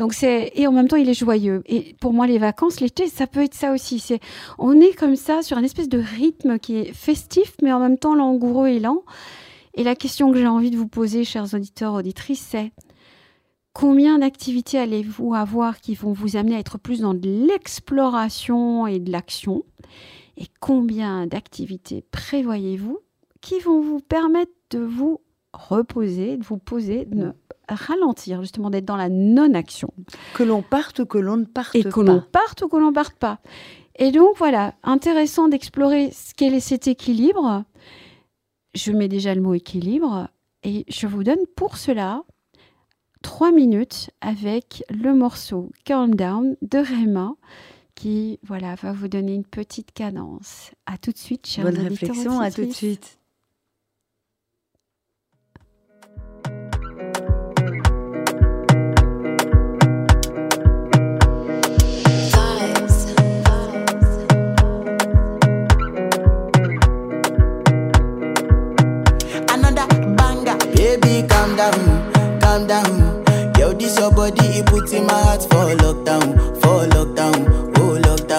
Donc 0.00 0.14
c'est 0.14 0.52
et 0.54 0.66
en 0.66 0.72
même 0.72 0.88
temps 0.88 0.96
il 0.96 1.10
est 1.10 1.14
joyeux. 1.14 1.62
Et 1.66 1.94
pour 2.00 2.14
moi 2.14 2.26
les 2.26 2.38
vacances, 2.38 2.80
l'été, 2.80 3.06
ça 3.06 3.26
peut 3.26 3.42
être 3.42 3.52
ça 3.52 3.70
aussi. 3.70 3.98
C'est 3.98 4.18
on 4.58 4.80
est 4.80 4.94
comme 4.96 5.14
ça 5.14 5.42
sur 5.42 5.58
un 5.58 5.62
espèce 5.62 5.90
de 5.90 5.98
rythme 5.98 6.58
qui 6.58 6.78
est 6.78 6.94
festif, 6.94 7.54
mais 7.62 7.70
en 7.70 7.80
même 7.80 7.98
temps 7.98 8.14
langoureux 8.14 8.68
et 8.68 8.80
lent. 8.80 9.02
Et 9.74 9.84
la 9.84 9.94
question 9.94 10.32
que 10.32 10.38
j'ai 10.38 10.46
envie 10.46 10.70
de 10.70 10.78
vous 10.78 10.88
poser, 10.88 11.24
chers 11.24 11.52
auditeurs 11.52 11.92
auditrices, 11.92 12.40
c'est 12.40 12.72
combien 13.74 14.18
d'activités 14.18 14.78
allez-vous 14.78 15.34
avoir 15.34 15.82
qui 15.82 15.94
vont 15.94 16.12
vous 16.12 16.34
amener 16.34 16.56
à 16.56 16.60
être 16.60 16.78
plus 16.78 17.00
dans 17.00 17.12
de 17.12 17.28
l'exploration 17.28 18.86
et 18.86 19.00
de 19.00 19.12
l'action? 19.12 19.64
Et 20.38 20.46
combien 20.60 21.26
d'activités 21.26 22.06
prévoyez-vous 22.10 23.00
qui 23.42 23.60
vont 23.60 23.82
vous 23.82 24.00
permettre 24.00 24.52
de 24.70 24.78
vous 24.78 25.20
reposer, 25.52 26.36
de 26.36 26.44
vous 26.44 26.58
poser, 26.58 27.04
de 27.04 27.16
ne 27.16 27.30
ralentir, 27.68 28.40
justement, 28.42 28.70
d'être 28.70 28.84
dans 28.84 28.96
la 28.96 29.08
non-action. 29.08 29.92
Que 30.34 30.42
l'on 30.42 30.62
parte 30.62 31.00
ou 31.00 31.06
que 31.06 31.18
l'on 31.18 31.36
ne 31.38 31.44
parte 31.44 31.72
pas. 31.72 31.78
Et 31.78 31.84
que 31.84 32.00
l'on 32.00 32.20
parte 32.20 32.62
ou 32.62 32.68
que 32.68 32.76
l'on 32.76 32.88
ne 32.88 32.94
parte 32.94 33.16
pas. 33.16 33.40
Et 33.96 34.12
donc, 34.12 34.36
voilà, 34.36 34.74
intéressant 34.82 35.48
d'explorer 35.48 36.10
ce 36.12 36.34
qu'est 36.34 36.60
cet 36.60 36.88
équilibre. 36.88 37.64
Je 38.74 38.92
mets 38.92 39.08
déjà 39.08 39.34
le 39.34 39.40
mot 39.40 39.54
équilibre. 39.54 40.28
Et 40.62 40.84
je 40.88 41.06
vous 41.06 41.24
donne 41.24 41.46
pour 41.56 41.76
cela 41.76 42.22
trois 43.22 43.52
minutes 43.52 44.10
avec 44.20 44.84
le 44.90 45.14
morceau 45.14 45.70
Calm 45.84 46.14
Down 46.14 46.56
de 46.62 46.78
Rema 46.78 47.34
qui 47.94 48.38
voilà 48.42 48.74
va 48.76 48.92
vous 48.92 49.08
donner 49.08 49.34
une 49.34 49.44
petite 49.44 49.92
cadence. 49.92 50.70
À 50.86 50.96
tout 50.96 51.12
de 51.12 51.18
suite, 51.18 51.46
chers 51.46 51.64
Bonne 51.64 51.78
réflexion, 51.78 52.40
à 52.40 52.50
tout 52.50 52.64
de 52.64 52.72
suite. 52.72 53.19
Your 74.00 74.10
body, 74.12 74.46
it 74.58 74.66
puts 74.66 74.92
in 74.92 75.06
my 75.06 75.12
heart 75.12 75.42
for 75.42 75.76
lockdown, 75.82 76.34
for 76.62 76.86
lockdown, 76.94 77.76
oh 77.76 78.00
lockdown. 78.00 78.29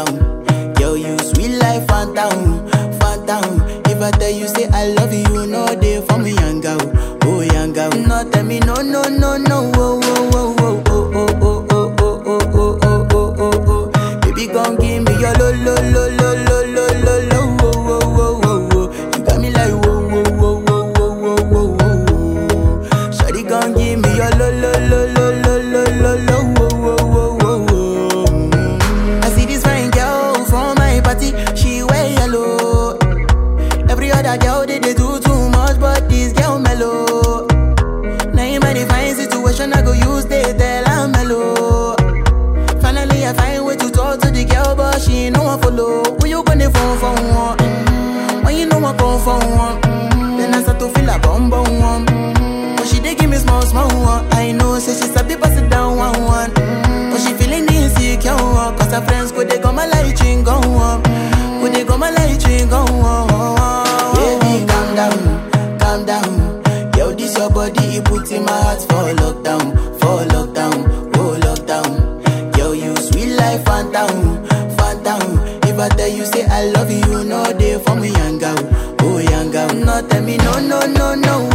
put 68.22 68.32
in 68.32 68.46
my 68.46 68.52
heart 68.52 68.82
for 68.82 69.14
lockdown, 69.22 69.74
for 70.00 70.20
lockdown, 70.34 70.78
oh 71.18 71.38
lockdown. 71.42 72.54
Girl, 72.54 72.76
you 72.76 72.96
sweet 72.98 73.36
life, 73.36 73.64
phantom, 73.66 74.46
phantom. 74.78 75.40
If 75.64 75.80
I 75.80 75.90
tell 75.90 76.08
you 76.08 76.26
say 76.26 76.46
I 76.46 76.66
love 76.66 76.92
you, 76.92 77.24
no 77.24 77.44
day 77.58 77.80
for 77.80 77.96
me, 77.96 78.10
younger, 78.10 78.54
girl, 78.56 79.02
oh 79.02 79.20
young. 79.20 79.52
No, 79.86 80.08
tell 80.08 80.24
me 80.24 80.38
no, 80.38 80.60
no, 80.60 80.80
no, 80.86 81.16
no. 81.16 81.51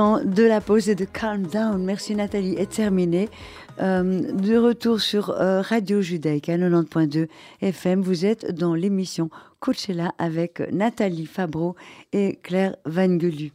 De 0.00 0.44
la 0.44 0.62
pause 0.62 0.88
et 0.88 0.94
de 0.94 1.04
calm 1.04 1.46
down. 1.46 1.84
Merci 1.84 2.14
Nathalie, 2.14 2.54
est 2.54 2.70
terminé. 2.70 3.28
Euh, 3.80 4.32
de 4.32 4.56
retour 4.56 5.00
sur 5.00 5.30
euh, 5.30 5.60
Radio 5.60 6.00
Judaïque 6.00 6.48
à 6.48 6.56
90.2 6.56 7.28
FM. 7.60 8.00
Vous 8.00 8.24
êtes 8.24 8.50
dans 8.50 8.74
l'émission 8.74 9.28
Coachella 9.58 10.12
avec 10.18 10.60
Nathalie 10.72 11.26
Fabreau 11.26 11.76
et 12.12 12.38
Claire 12.42 12.76
Vangelu. 12.86 13.52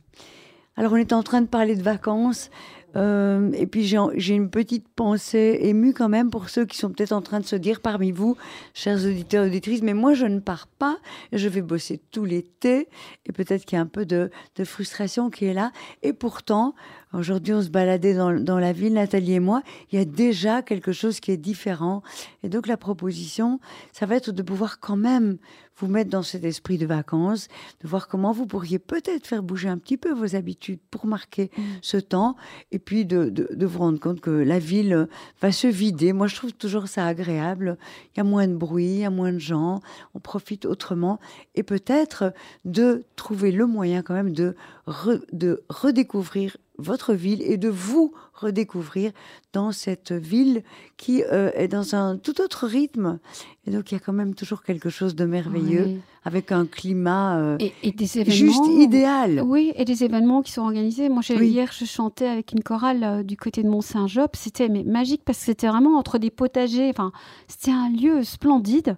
Alors, 0.78 0.94
on 0.94 0.98
est 0.98 1.14
en 1.14 1.24
train 1.24 1.42
de 1.42 1.48
parler 1.48 1.76
de 1.76 1.84
vacances. 1.84 2.52
Euh, 2.96 3.52
et 3.54 3.68
puis 3.68 3.86
j'ai 3.86 4.36
une 4.36 4.50
petite 4.50 4.88
pensée 4.88 5.60
émue 5.62 5.94
quand 5.94 6.10
même 6.10 6.30
pour 6.30 6.50
ceux 6.50 6.66
qui 6.66 6.78
sont 6.78 6.90
peut-être 6.90 7.12
en 7.12 7.22
train 7.22 7.40
de 7.40 7.46
se 7.46 7.56
dire 7.56 7.82
parmi 7.82 8.12
vous, 8.12 8.38
chers 8.74 9.06
auditeurs 9.06 9.46
et 9.46 9.48
auditrices, 9.48 9.82
mais 9.82 9.94
moi 9.94 10.14
je 10.14 10.26
ne 10.26 10.40
pars 10.40 10.68
pas, 10.68 10.98
je 11.34 11.50
vais 11.50 11.62
bosser 11.62 12.00
tout 12.12 12.26
l'été, 12.26 12.88
et 13.26 13.32
peut-être 13.32 13.66
qu'il 13.66 13.76
y 13.76 13.80
a 13.80 13.82
un 13.82 13.88
peu 13.88 14.06
de, 14.06 14.30
de 14.56 14.64
frustration 14.64 15.30
qui 15.30 15.46
est 15.46 15.54
là. 15.54 15.72
Et 16.04 16.14
pourtant, 16.14 16.76
aujourd'hui 17.14 17.54
on 17.54 17.62
se 17.62 17.70
baladait 17.70 18.14
dans, 18.14 18.34
dans 18.34 18.60
la 18.60 18.72
ville, 18.72 18.94
Nathalie 18.94 19.34
et 19.34 19.40
moi, 19.40 19.62
il 19.92 20.00
y 20.00 20.02
a 20.02 20.06
déjà 20.06 20.62
quelque 20.62 20.92
chose 20.92 21.20
qui 21.20 21.32
est 21.32 21.38
différent. 21.38 22.04
Et 22.44 22.50
donc 22.50 22.68
la 22.68 22.78
proposition, 22.78 23.60
ça 23.92 24.06
va 24.06 24.16
être 24.16 24.32
de 24.32 24.42
pouvoir 24.42 24.80
quand 24.80 24.98
même 24.98 25.38
vous 25.78 25.88
mettre 25.88 26.10
dans 26.10 26.24
cet 26.24 26.44
esprit 26.46 26.78
de 26.78 26.86
vacances, 26.86 27.48
de 27.82 27.88
voir 27.88 28.08
comment 28.08 28.32
vous 28.32 28.46
pourriez 28.46 28.80
peut-être 28.80 29.28
faire 29.28 29.44
bouger 29.44 29.68
un 29.68 29.78
petit 29.78 29.98
peu 29.98 30.14
vos 30.14 30.36
habitudes 30.36 30.80
pour 30.90 31.06
marquer 31.06 31.52
ce 31.82 31.98
temps, 31.98 32.36
et 32.72 32.80
puis 32.80 33.06
de, 33.06 33.26
de- 33.30 33.50
de 33.54 33.66
vous 33.66 33.80
rendre 33.80 34.00
compte 34.00 34.22
que 34.22 34.30
la 34.32 34.60
ville 34.60 35.08
va 35.42 35.52
se 35.52 35.68
vider. 35.68 36.14
Moi, 36.14 36.28
je 36.28 36.36
trouve 36.36 36.54
toujours 36.54 36.88
ça 36.88 37.06
agréable. 37.06 37.78
Il 38.14 38.18
y 38.18 38.22
a 38.22 38.24
moins 38.24 38.48
de 38.48 38.56
bruit, 38.56 38.86
il 38.86 39.00
y 39.00 39.06
a 39.06 39.10
moins 39.10 39.34
de 39.34 39.40
gens, 39.40 39.82
on 40.14 40.20
profite 40.20 40.66
autrement, 40.66 41.20
et 41.56 41.64
peut-être 41.64 42.34
de 42.64 43.04
trouver 43.16 43.52
le 43.52 43.66
moyen 43.66 44.02
quand 44.02 44.14
même 44.14 44.32
de, 44.32 44.56
re- 44.88 45.24
de 45.34 45.64
redécouvrir 45.70 46.58
votre 46.78 47.14
ville 47.14 47.42
et 47.42 47.58
de 47.58 47.70
vous 47.70 48.14
redécouvrir 48.36 49.12
dans 49.54 49.71
cette 49.71 50.12
ville 50.12 50.63
qui 50.98 51.24
euh, 51.24 51.52
est 51.56 51.67
dans 51.67 51.95
un 51.95 52.17
tout 52.17 52.41
autre 52.41 52.67
rythme. 52.67 53.19
Et 53.67 53.71
donc, 53.71 53.91
il 53.91 53.95
y 53.95 53.98
a 53.98 54.00
quand 54.00 54.13
même 54.13 54.36
toujours 54.36 54.62
quelque 54.63 54.89
chose 54.89 55.15
de 55.15 55.26
merveilleux, 55.26 55.86
Oui. 55.86 56.00
avec 56.24 56.52
un 56.52 56.65
climat 56.65 57.38
euh, 57.39 57.58
Et, 57.60 57.74
et 57.84 57.91
des 57.91 58.19
événements. 58.19 58.36
juste 58.52 58.65
idéal. 58.67 59.41
Oui, 59.45 59.71
et 59.76 59.86
des 59.86 60.04
événements 60.04 60.41
qui 60.41 60.52
sont 60.52 60.62
organisés. 60.62 61.10
Moi, 61.10 61.21
Oui. 61.32 61.48
hier, 61.48 61.71
je 61.71 61.86
chantais 61.86 62.28
avec 62.28 62.52
une 62.52 62.62
chorale 62.62 63.04
euh, 63.04 63.24
du 63.24 63.38
côté 63.38 63.63
de 63.63 63.69
Mont-Saint-Job. 63.69 64.30
C'était 64.34 64.69
magique 64.69 65.21
parce 65.26 65.39
que 65.39 65.45
c'était 65.45 65.67
vraiment 65.67 65.98
entre 65.98 66.17
des 66.17 66.30
potagers. 66.30 66.89
Enfin, 66.89 67.12
c'était 67.48 67.71
un 67.71 67.89
lieu 67.89 68.24
splendide. 68.24 68.98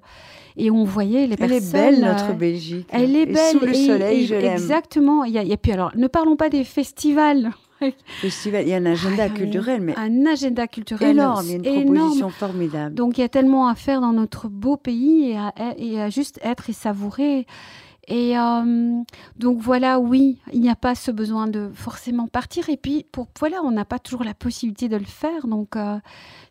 Et 0.60 0.72
on 0.72 0.84
voyait 0.84 1.28
les 1.28 1.36
Elle 1.40 1.52
est 1.54 1.60
personnes. 1.60 1.72
belle, 1.72 2.04
euh, 2.04 2.14
notre 2.14 2.34
Belgique. 2.34 2.88
Elle 2.92 3.16
est 3.16 3.22
Et 3.22 3.26
belle. 3.28 3.52
sous 3.52 3.60
le 3.66 3.74
soleil, 3.74 4.24
et- 4.24 4.26
je 4.26 4.34
l'aime. 4.36 4.54
Exactement. 4.54 5.24
Et 5.24 5.58
puis, 5.58 5.72
alors, 5.72 5.92
ne 5.96 6.08
parlons 6.08 6.36
pas 6.36 6.50
des 6.50 6.64
festivals. 6.64 7.52
Festival, 8.22 8.64
il 8.64 8.70
y 8.70 8.74
a 8.74 8.78
un 8.78 8.86
agenda 8.86 9.24
Ah, 9.26 9.30
culturel, 9.30 9.82
mais 9.82 9.96
Un 9.98 10.26
agenda 10.26 10.68
culturel 10.68 11.12
énorme. 11.12 11.46
Il 11.46 11.52
y 11.52 11.54
a 11.54 11.58
une 11.58 11.66
énorme. 11.66 11.96
proposition 11.98 12.30
formidable. 12.30 12.96
Donc 12.96 13.18
il 13.18 13.22
y 13.22 13.24
a 13.24 13.30
tellement 13.30 13.68
à 13.68 13.76
faire 13.76 14.02
dans 14.02 14.14
notre 14.14 14.48
beau 14.48 14.78
pays 14.78 15.32
et 15.32 15.38
à, 15.38 15.54
et 15.78 16.02
à 16.02 16.10
juste 16.10 16.40
être 16.44 16.70
et 16.70 16.74
savourer. 16.74 17.46
Et 18.10 18.40
euh, 18.40 19.02
donc 19.38 19.60
voilà, 19.60 20.00
oui, 20.00 20.40
il 20.54 20.62
n'y 20.62 20.70
a 20.70 20.78
pas 20.78 20.96
ce 20.96 21.12
besoin 21.12 21.48
de 21.48 21.70
forcément 21.74 22.28
partir. 22.28 22.70
Et 22.70 22.78
puis 22.78 23.06
pour 23.12 23.28
voilà, 23.38 23.58
on 23.66 23.72
n'a 23.72 23.84
pas 23.84 24.00
toujours 24.00 24.24
la 24.24 24.34
possibilité 24.34 24.88
de 24.88 24.96
le 24.96 25.04
faire. 25.04 25.46
Donc 25.46 25.76
euh, 25.76 25.98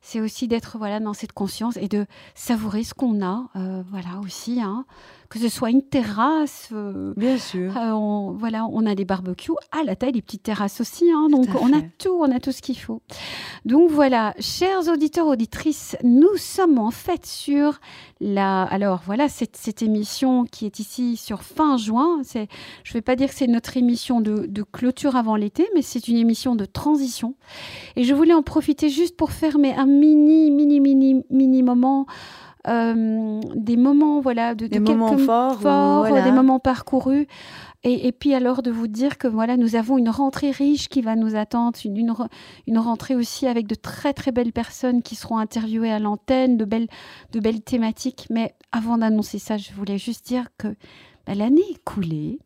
c'est 0.02 0.20
aussi 0.20 0.48
d'être 0.48 0.76
voilà 0.76 1.00
dans 1.00 1.14
cette 1.14 1.32
conscience 1.32 1.78
et 1.78 1.88
de 1.88 2.04
savourer 2.34 2.84
ce 2.84 2.92
qu'on 2.92 3.24
a. 3.24 3.48
euh, 3.56 3.82
voilà 3.90 4.20
aussi, 4.22 4.60
hein. 4.60 4.84
Que 5.30 5.38
ce 5.38 5.48
soit 5.48 5.70
une 5.70 5.82
terrasse. 5.82 6.68
euh, 6.72 7.14
Bien 7.16 7.38
sûr. 7.38 7.76
euh, 7.76 7.90
on, 7.92 8.32
voilà, 8.32 8.66
on 8.70 8.84
a 8.86 8.94
des 8.94 9.04
barbecues 9.04 9.52
à 9.72 9.84
la 9.84 9.96
taille 9.96 10.12
des 10.12 10.22
petites 10.22 10.42
terrasses 10.42 10.80
aussi, 10.80 11.10
hein, 11.10 11.28
donc 11.30 11.46
on 11.60 11.72
a 11.72 11.80
tout, 11.98 12.16
on 12.20 12.30
a 12.34 12.40
tout 12.40 12.52
ce 12.52 12.62
qu'il 12.62 12.78
faut. 12.78 13.00
Donc 13.64 13.90
voilà, 13.90 14.34
chers 14.40 14.88
auditeurs 14.88 15.26
auditrices, 15.26 15.96
nous 16.02 16.36
sommes 16.36 16.78
en 16.78 16.90
fait 16.90 17.24
sur 17.24 17.80
la, 18.20 18.62
alors 18.64 19.00
voilà 19.06 19.28
cette, 19.28 19.56
cette 19.56 19.82
émission 19.82 20.44
qui 20.44 20.66
est 20.66 20.78
ici 20.80 21.16
sur 21.16 21.42
fin 21.42 21.76
juin. 21.76 22.20
C'est, 22.24 22.48
je 22.84 22.92
vais 22.92 23.02
pas 23.02 23.16
dire 23.16 23.28
que 23.28 23.34
c'est 23.34 23.46
notre 23.46 23.76
émission 23.76 24.20
de, 24.20 24.46
de 24.46 24.62
clôture 24.62 25.16
avant 25.16 25.36
l'été, 25.36 25.68
mais 25.74 25.82
c'est 25.82 26.08
une 26.08 26.16
émission 26.16 26.56
de 26.56 26.64
transition. 26.64 27.34
Et 27.96 28.04
je 28.04 28.14
voulais 28.14 28.34
en 28.34 28.42
profiter 28.42 28.88
juste 28.88 29.16
pour 29.16 29.30
mais 29.58 29.74
un 29.74 29.86
mini, 29.86 30.50
mini, 30.50 30.80
mini, 30.80 31.22
mini 31.30 31.62
moment. 31.62 32.06
Euh, 32.68 33.40
des 33.54 33.76
moments 33.76 34.20
voilà 34.20 34.54
de, 34.54 34.66
Des 34.66 34.78
de 34.78 34.84
moments 34.84 35.16
forts, 35.18 35.60
forts, 35.60 36.06
voilà. 36.06 36.22
des 36.22 36.32
moments 36.32 36.58
parcourus 36.58 37.26
et, 37.86 38.08
et 38.08 38.12
puis 38.12 38.34
alors 38.34 38.62
de 38.62 38.72
vous 38.72 38.88
dire 38.88 39.16
que 39.16 39.28
voilà, 39.28 39.56
nous 39.56 39.76
avons 39.76 39.96
une 39.96 40.08
rentrée 40.08 40.50
riche 40.50 40.88
qui 40.88 41.02
va 41.02 41.14
nous 41.14 41.36
attendre, 41.36 41.78
une, 41.84 41.96
une, 41.96 42.14
une 42.66 42.78
rentrée 42.78 43.14
aussi 43.14 43.46
avec 43.46 43.68
de 43.68 43.76
très 43.76 44.12
très 44.12 44.32
belles 44.32 44.52
personnes 44.52 45.02
qui 45.02 45.14
seront 45.14 45.38
interviewées 45.38 45.92
à 45.92 46.00
l'antenne, 46.00 46.56
de 46.56 46.64
belles, 46.64 46.88
de 47.32 47.38
belles 47.38 47.62
thématiques. 47.62 48.26
Mais 48.28 48.56
avant 48.72 48.98
d'annoncer 48.98 49.38
ça, 49.38 49.56
je 49.56 49.72
voulais 49.72 49.98
juste 49.98 50.26
dire 50.26 50.48
que 50.58 50.68
bah, 51.28 51.36
l'année 51.36 51.62
écoulée, 51.70 52.40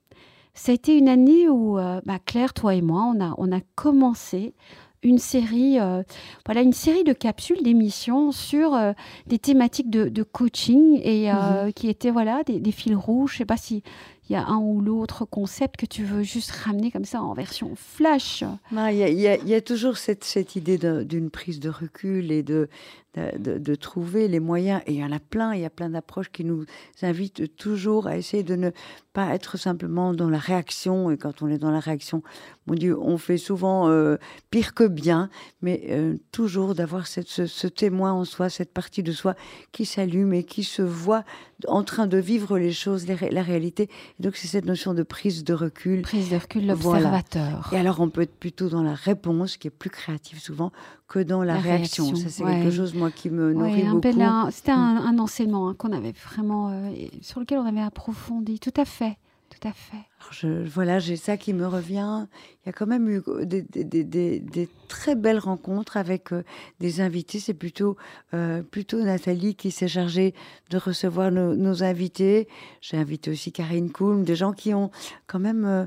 ça 0.52 0.72
a 0.72 0.74
été 0.74 0.98
une 0.98 1.08
année 1.08 1.48
où 1.48 1.78
euh, 1.78 2.02
bah, 2.04 2.18
Claire, 2.22 2.52
toi 2.52 2.74
et 2.74 2.82
moi, 2.82 3.10
on 3.14 3.18
a, 3.24 3.34
on 3.38 3.50
a 3.50 3.60
commencé 3.76 4.54
une 5.02 5.18
série, 5.18 5.78
euh, 5.80 6.02
voilà, 6.44 6.60
une 6.62 6.72
série 6.72 7.04
de 7.04 7.12
capsules, 7.12 7.62
d'émissions 7.62 8.32
sur 8.32 8.74
euh, 8.74 8.92
des 9.26 9.38
thématiques 9.38 9.90
de, 9.90 10.08
de 10.08 10.22
coaching 10.22 11.00
et 11.02 11.30
euh, 11.32 11.70
qui 11.72 11.88
étaient 11.88 12.10
voilà 12.10 12.42
des, 12.44 12.60
des 12.60 12.72
fils 12.72 12.94
rouges. 12.94 13.32
Je 13.32 13.38
sais 13.38 13.44
pas 13.46 13.56
si 13.56 13.82
il 14.28 14.34
y 14.34 14.36
a 14.36 14.46
un 14.46 14.58
ou 14.58 14.80
l'autre 14.80 15.24
concept 15.24 15.76
que 15.76 15.86
tu 15.86 16.04
veux 16.04 16.22
juste 16.22 16.52
ramener 16.52 16.92
comme 16.92 17.04
ça 17.04 17.20
en 17.20 17.32
version 17.34 17.72
flash. 17.74 18.44
Il 18.70 18.76
y, 18.96 19.26
a- 19.26 19.36
y 19.36 19.52
y 19.56 19.62
toujours 19.62 19.96
cette, 19.96 20.22
cette 20.22 20.54
idée 20.54 20.78
d'une 21.04 21.30
prise 21.30 21.58
de 21.58 21.68
recul 21.68 22.30
et 22.30 22.44
de, 22.44 22.68
de, 23.16 23.36
de- 23.38 23.58
de 23.58 23.74
trouver 23.74 24.28
les 24.28 24.38
moyens. 24.38 24.82
Et 24.86 24.92
il 24.92 25.00
y 25.00 25.04
en 25.04 25.10
a 25.10 25.18
plein, 25.18 25.52
il 25.54 25.62
y 25.62 25.64
a 25.64 25.70
plein 25.70 25.90
d'approches 25.90 26.30
qui 26.30 26.44
nous 26.44 26.64
invitent 27.02 27.56
toujours 27.56 28.06
à 28.06 28.16
essayer 28.18 28.44
de 28.44 28.54
ne 28.54 28.70
pas 29.12 29.34
être 29.34 29.56
simplement 29.58 30.14
dans 30.14 30.28
la 30.30 30.38
réaction. 30.38 31.10
Et 31.10 31.16
quand 31.16 31.42
on 31.42 31.48
est 31.48 31.58
dans 31.58 31.70
la 31.70 31.80
réaction, 31.80 32.22
mon 32.66 32.74
Dieu, 32.74 32.96
on 33.00 33.18
fait 33.18 33.38
souvent 33.38 33.88
euh, 33.88 34.16
pire 34.50 34.74
que 34.74 34.84
bien, 34.86 35.28
mais 35.62 35.86
euh, 35.90 36.16
toujours 36.32 36.74
d'avoir 36.74 37.06
ce, 37.06 37.20
ce 37.46 37.66
témoin 37.66 38.12
en 38.12 38.24
soi, 38.24 38.48
cette 38.48 38.72
partie 38.72 39.02
de 39.02 39.12
soi 39.12 39.34
qui 39.72 39.84
s'allume 39.84 40.32
et 40.32 40.44
qui 40.44 40.62
se 40.64 40.82
voit 40.82 41.24
en 41.66 41.82
train 41.82 42.06
de 42.06 42.18
vivre 42.18 42.58
les 42.58 42.72
choses, 42.72 43.06
les 43.06 43.16
la 43.30 43.42
réalité. 43.42 43.88
Et 44.18 44.22
donc 44.22 44.36
c'est 44.36 44.48
cette 44.48 44.64
notion 44.64 44.94
de 44.94 45.02
prise 45.02 45.44
de 45.44 45.54
recul. 45.54 46.02
Prise 46.02 46.30
de 46.30 46.36
recul, 46.36 46.70
Voilà. 46.72 47.00
l'observateur. 47.00 47.68
Et 47.72 47.76
alors, 47.76 48.00
on 48.00 48.08
peut 48.08 48.22
être 48.22 48.34
plutôt 48.36 48.68
dans 48.68 48.82
la 48.82 48.94
réponse, 48.94 49.56
qui 49.56 49.66
est 49.68 49.70
plus 49.70 49.90
créative 49.90 50.38
souvent, 50.40 50.72
que 51.10 51.18
dans 51.18 51.42
la, 51.42 51.54
La 51.54 51.60
réaction. 51.60 52.04
réaction, 52.06 52.22
Ça, 52.22 52.30
c'est 52.30 52.44
ouais. 52.44 52.52
quelque 52.62 52.70
chose, 52.70 52.94
moi, 52.94 53.10
qui 53.10 53.30
me 53.30 53.52
nourrit 53.52 53.82
Ouais, 53.82 53.86
un 53.86 53.94
beaucoup. 53.96 54.50
C'était 54.52 54.70
un, 54.70 54.76
un 54.96 55.18
enseignement 55.18 55.68
hein, 55.68 55.74
qu'on 55.76 55.90
avait 55.92 56.12
vraiment, 56.12 56.70
euh, 56.70 56.90
sur 57.20 57.40
lequel 57.40 57.58
on 57.58 57.66
avait 57.66 57.80
approfondi. 57.80 58.60
Tout 58.60 58.72
à 58.76 58.84
fait, 58.84 59.18
tout 59.50 59.66
à 59.68 59.72
fait. 59.72 59.96
Alors, 60.20 60.32
je, 60.32 60.68
voilà, 60.68 61.00
j'ai 61.00 61.16
ça 61.16 61.36
qui 61.36 61.52
me 61.52 61.66
revient. 61.66 62.26
Il 62.62 62.66
y 62.66 62.68
a 62.68 62.72
quand 62.72 62.86
même 62.86 63.08
eu 63.08 63.22
des, 63.42 63.62
des- 63.62 63.82
des- 63.84 64.04
des- 64.04 64.38
des 64.38 64.68
très 64.86 65.16
belles 65.16 65.40
rencontres 65.40 65.96
avec 65.96 66.32
euh, 66.32 66.44
des 66.78 67.00
invités. 67.00 67.40
C'est 67.40 67.54
plutôt, 67.54 67.96
euh, 68.32 68.62
plutôt 68.62 69.02
Nathalie 69.02 69.56
qui 69.56 69.72
s'est 69.72 69.88
chargée 69.88 70.32
de 70.70 70.78
recevoir 70.78 71.32
nos, 71.32 71.56
nos 71.56 71.82
invités. 71.82 72.46
J'ai 72.82 72.98
invité 72.98 73.32
aussi 73.32 73.50
Karine 73.50 73.90
Koulm, 73.90 74.22
des 74.22 74.36
gens 74.36 74.52
qui 74.52 74.74
ont 74.74 74.92
quand 75.26 75.40
même 75.40 75.64
euh, 75.64 75.86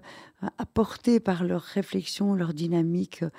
apporté 0.58 1.22
par 1.22 1.46
leur 1.46 1.62
réflexion, 1.62 2.34
leur 2.34 2.54
dynamique 2.54 3.24
euh, 3.24 3.30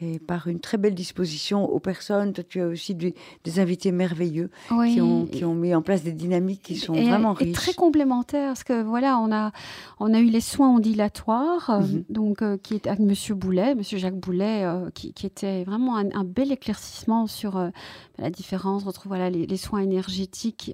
et 0.00 0.18
par 0.18 0.46
une 0.46 0.60
très 0.60 0.78
belle 0.78 0.94
disposition 0.94 1.64
aux 1.68 1.80
personnes. 1.80 2.32
Toi, 2.32 2.44
tu 2.48 2.60
as 2.60 2.66
aussi 2.68 2.94
des, 2.94 3.14
des 3.44 3.58
invités 3.60 3.90
merveilleux 3.92 4.50
Oui, 4.70 4.94
qui, 4.94 5.00
ont, 5.00 5.26
qui 5.26 5.44
ont 5.44 5.54
mis 5.54 5.74
en 5.74 5.82
place 5.82 6.02
des 6.02 6.12
dynamiques 6.12 6.62
qui 6.62 6.76
sont 6.76 6.94
et, 6.94 7.02
vraiment 7.08 7.34
et 7.40 7.44
riches. 7.44 7.56
très 7.56 7.74
complémentaires 7.74 8.48
parce 8.50 8.64
que 8.64 8.82
voilà 8.82 9.18
on 9.18 9.32
a 9.32 9.50
on 9.98 10.14
a 10.14 10.20
eu 10.20 10.26
les 10.30 10.40
soins 10.40 10.68
ondulatoires 10.70 11.70
euh, 11.70 11.78
Mhm. 11.80 12.04
donc 12.10 12.42
euh, 12.42 12.56
qui 12.56 12.74
est 12.74 12.86
avec 12.86 13.00
Monsieur 13.00 13.34
Boulet 13.34 13.74
Monsieur 13.74 13.98
Jacques 13.98 14.16
Boulet 14.18 14.64
euh, 14.64 14.90
qui, 14.94 15.12
qui 15.12 15.26
était 15.26 15.64
vraiment 15.64 15.96
un, 15.96 16.10
un 16.12 16.24
bel 16.24 16.52
éclaircissement 16.52 17.26
sur 17.26 17.56
euh, 17.56 17.70
la 18.18 18.30
différence 18.30 18.86
entre 18.86 19.08
voilà 19.08 19.30
les, 19.30 19.46
les 19.46 19.56
soins 19.56 19.80
énergétiques 19.80 20.72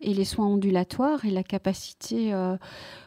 et 0.00 0.14
les 0.14 0.24
soins 0.24 0.46
ondulatoires 0.46 1.24
et 1.24 1.30
la 1.30 1.42
capacité 1.42 2.32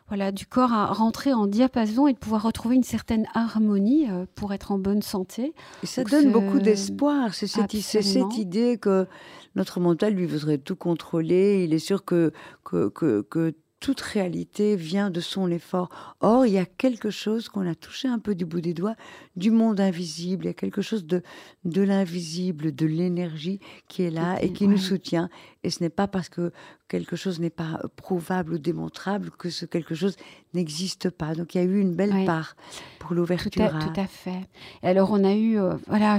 voilà 0.07 0.31
du 0.31 0.45
corps 0.45 0.71
à 0.71 0.87
rentrer 0.87 1.33
en 1.33 1.47
diapason 1.47 2.07
et 2.07 2.13
de 2.13 2.17
pouvoir 2.17 2.43
retrouver 2.43 2.75
une 2.75 2.83
certaine 2.83 3.25
harmonie 3.33 4.09
euh, 4.09 4.25
pour 4.35 4.53
être 4.53 4.71
en 4.71 4.77
bonne 4.77 5.01
santé 5.01 5.53
Et 5.83 5.85
ça 5.85 6.03
Donc 6.03 6.11
donne 6.11 6.31
beaucoup 6.31 6.59
d'espoir. 6.59 7.33
C'est 7.33 7.47
cette, 7.47 7.75
cette 7.75 8.37
idée 8.37 8.77
que 8.77 9.07
notre 9.55 9.79
mental, 9.79 10.13
lui, 10.13 10.25
voudrait 10.25 10.59
tout 10.59 10.75
contrôler. 10.75 11.63
Il 11.63 11.73
est 11.73 11.79
sûr 11.79 12.05
que, 12.05 12.31
que, 12.63 12.89
que, 12.89 13.21
que 13.21 13.53
toute 13.79 14.01
réalité 14.01 14.75
vient 14.75 15.09
de 15.09 15.19
son 15.19 15.51
effort. 15.51 15.89
Or, 16.19 16.45
il 16.45 16.53
y 16.53 16.57
a 16.57 16.65
quelque 16.65 17.11
chose 17.11 17.47
qu'on 17.47 17.67
a 17.69 17.75
touché 17.75 18.07
un 18.07 18.19
peu 18.19 18.33
du 18.33 18.45
bout 18.45 18.61
des 18.61 18.73
doigts 18.73 18.95
du 19.35 19.51
monde 19.51 19.79
invisible. 19.79 20.45
Il 20.45 20.47
y 20.47 20.51
a 20.51 20.55
quelque 20.55 20.81
chose 20.81 21.05
de, 21.05 21.21
de 21.63 21.81
l'invisible, 21.81 22.73
de 22.73 22.85
l'énergie 22.85 23.59
qui 23.87 24.03
est 24.03 24.09
là 24.09 24.41
et 24.41 24.51
qui 24.51 24.67
nous 24.67 24.77
soutient. 24.77 25.29
Et 25.63 25.69
ce 25.69 25.83
n'est 25.83 25.89
pas 25.89 26.07
parce 26.07 26.29
que 26.29 26.51
quelque 26.87 27.15
chose 27.15 27.39
n'est 27.39 27.49
pas 27.49 27.81
prouvable 27.95 28.53
ou 28.53 28.57
démontrable 28.57 29.31
que 29.31 29.49
ce 29.49 29.65
quelque 29.65 29.95
chose 29.95 30.15
n'existe 30.53 31.09
pas. 31.09 31.35
Donc 31.35 31.53
il 31.53 31.57
y 31.59 31.61
a 31.61 31.63
eu 31.65 31.79
une 31.79 31.93
belle 31.93 32.25
part 32.25 32.55
pour 32.99 33.13
l'ouverture. 33.13 33.51
Tout, 33.51 33.87
tout, 33.87 33.99
à 33.99 34.07
fait. 34.07 34.47
Et 34.83 34.87
alors 34.87 35.11
on 35.11 35.23
a 35.23 35.33
eu, 35.33 35.59
euh, 35.59 35.75
voilà, 35.87 36.17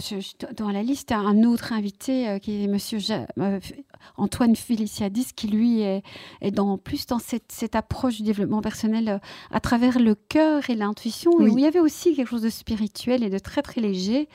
dans 0.56 0.70
la 0.70 0.82
liste, 0.82 1.12
un 1.12 1.42
autre 1.44 1.72
invité 1.72 2.28
euh, 2.28 2.38
qui 2.38 2.64
est 2.64 2.68
Monsieur 2.68 2.98
euh, 3.38 3.60
Antoine 4.16 4.56
Feliciadis, 4.56 5.28
qui 5.34 5.48
lui 5.48 5.82
est, 5.82 6.02
est 6.40 6.50
dans, 6.50 6.78
plus 6.78 7.06
dans 7.06 7.18
cette, 7.18 7.52
cette, 7.52 7.76
approche 7.76 8.16
du 8.16 8.22
développement 8.22 8.62
personnel 8.62 9.20
à 9.50 9.60
travers 9.60 9.98
le 9.98 10.14
cœur 10.14 10.68
et 10.70 10.74
l'intuition, 10.74 11.30
où 11.32 11.46
il 11.46 11.60
y 11.60 11.66
avait 11.66 11.80
aussi 11.80 12.14
quelque 12.14 12.28
chose 12.28 12.42
de 12.42 12.50
spirituel 12.50 13.22
et 13.22 13.30
de 13.30 13.38
très 13.38 13.62
très 13.62 13.80
léger. 13.80 14.28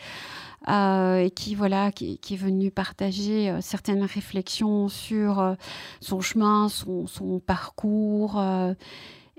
Euh, 0.70 1.18
et 1.18 1.30
qui 1.30 1.56
voilà 1.56 1.92
qui, 1.92 2.18
est 2.32 2.36
venu 2.38 2.72
partager 2.72 3.50
euh, 3.50 3.60
certaines 3.60 4.04
réflexions 4.04 4.88
sur 4.88 5.42
euh, 5.42 5.56
son 6.00 6.22
chemin, 6.22 6.70
son, 6.70 7.06
son 7.06 7.42
parcours 7.42 8.42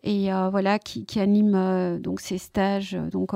et 0.03 0.29
voilà 0.51 0.79
qui, 0.79 1.07
qui 1.07 1.19
anime 1.19 1.99
donc 1.99 2.21
ses 2.21 2.37
stages. 2.37 2.93
Donc 3.11 3.33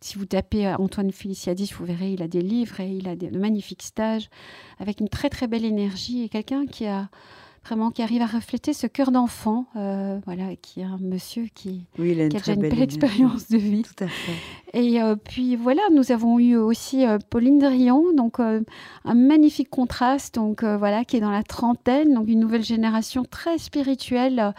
si 0.00 0.16
vous 0.16 0.26
tapez 0.26 0.68
Antoine 0.68 1.12
Feliciadis, 1.12 1.72
vous 1.76 1.84
verrez, 1.84 2.12
il 2.12 2.22
a 2.22 2.28
des 2.28 2.42
livres 2.42 2.80
et 2.80 2.88
il 2.88 3.08
a 3.08 3.16
de 3.16 3.36
magnifiques 3.36 3.82
stages 3.82 4.28
avec 4.78 5.00
une 5.00 5.08
très 5.08 5.28
très 5.28 5.46
belle 5.46 5.64
énergie 5.64 6.22
et 6.22 6.28
quelqu'un 6.28 6.66
qui 6.66 6.86
a 6.86 7.08
vraiment 7.64 7.90
qui 7.90 8.02
arrive 8.02 8.22
à 8.22 8.26
refléter 8.26 8.72
ce 8.72 8.86
cœur 8.86 9.10
d'enfant, 9.10 9.66
euh, 9.76 10.20
voilà, 10.24 10.56
qui 10.56 10.80
est 10.80 10.84
un 10.84 10.98
monsieur 10.98 11.46
qui, 11.54 11.86
a, 11.98 12.28
déjà 12.28 12.54
une 12.54 12.62
belle, 12.62 12.80
expérience 12.80 13.48
de 13.48 13.58
vie. 13.58 13.82
Tout 13.82 14.04
à 14.04 14.08
fait. 14.08 14.32
Et 14.74 15.00
euh, 15.00 15.16
puis 15.16 15.56
voilà, 15.56 15.82
nous 15.92 16.12
avons 16.12 16.38
eu 16.38 16.56
aussi 16.56 17.06
euh, 17.06 17.18
Pauline 17.30 17.58
Drion, 17.58 18.12
donc 18.14 18.38
un 18.40 18.64
magnifique 19.14 19.70
contraste, 19.70 20.34
donc 20.34 20.62
voilà, 20.64 21.04
qui 21.04 21.16
est 21.16 21.20
dans 21.20 21.30
la 21.30 21.42
trentaine, 21.42 22.14
donc 22.14 22.28
une 22.28 22.40
nouvelle 22.40 22.64
génération 22.64 23.24
très 23.24 23.58
spirituelle 23.58 24.54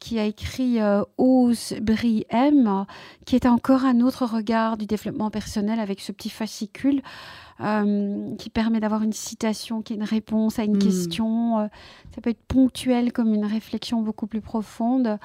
qui 0.00 0.18
a 0.18 0.24
écrit 0.24 0.78
Ose, 1.16 1.74
Brie, 1.80 2.26
M, 2.28 2.84
qui 3.24 3.36
est 3.36 3.46
encore 3.46 3.84
un 3.84 4.00
autre 4.00 4.26
regard 4.26 4.76
du 4.76 4.84
développement 4.86 5.30
personnel 5.30 5.80
avec 5.80 6.00
ce 6.00 6.12
petit 6.12 6.30
fascicule. 6.30 7.00
Euh, 7.60 8.34
qui 8.34 8.50
permet 8.50 8.80
d'avoir 8.80 9.04
une 9.04 9.12
citation 9.12 9.80
qui 9.80 9.92
est 9.92 9.96
une 9.96 10.02
réponse 10.02 10.58
à 10.58 10.64
une 10.64 10.74
hmm. 10.74 10.82
question. 10.82 11.60
Euh, 11.60 11.66
ça 12.12 12.20
peut 12.20 12.30
être 12.30 12.42
ponctuel 12.48 13.12
comme 13.12 13.32
une 13.32 13.44
réflexion 13.44 14.02
beaucoup 14.02 14.26
plus 14.26 14.40
profonde. 14.40 15.18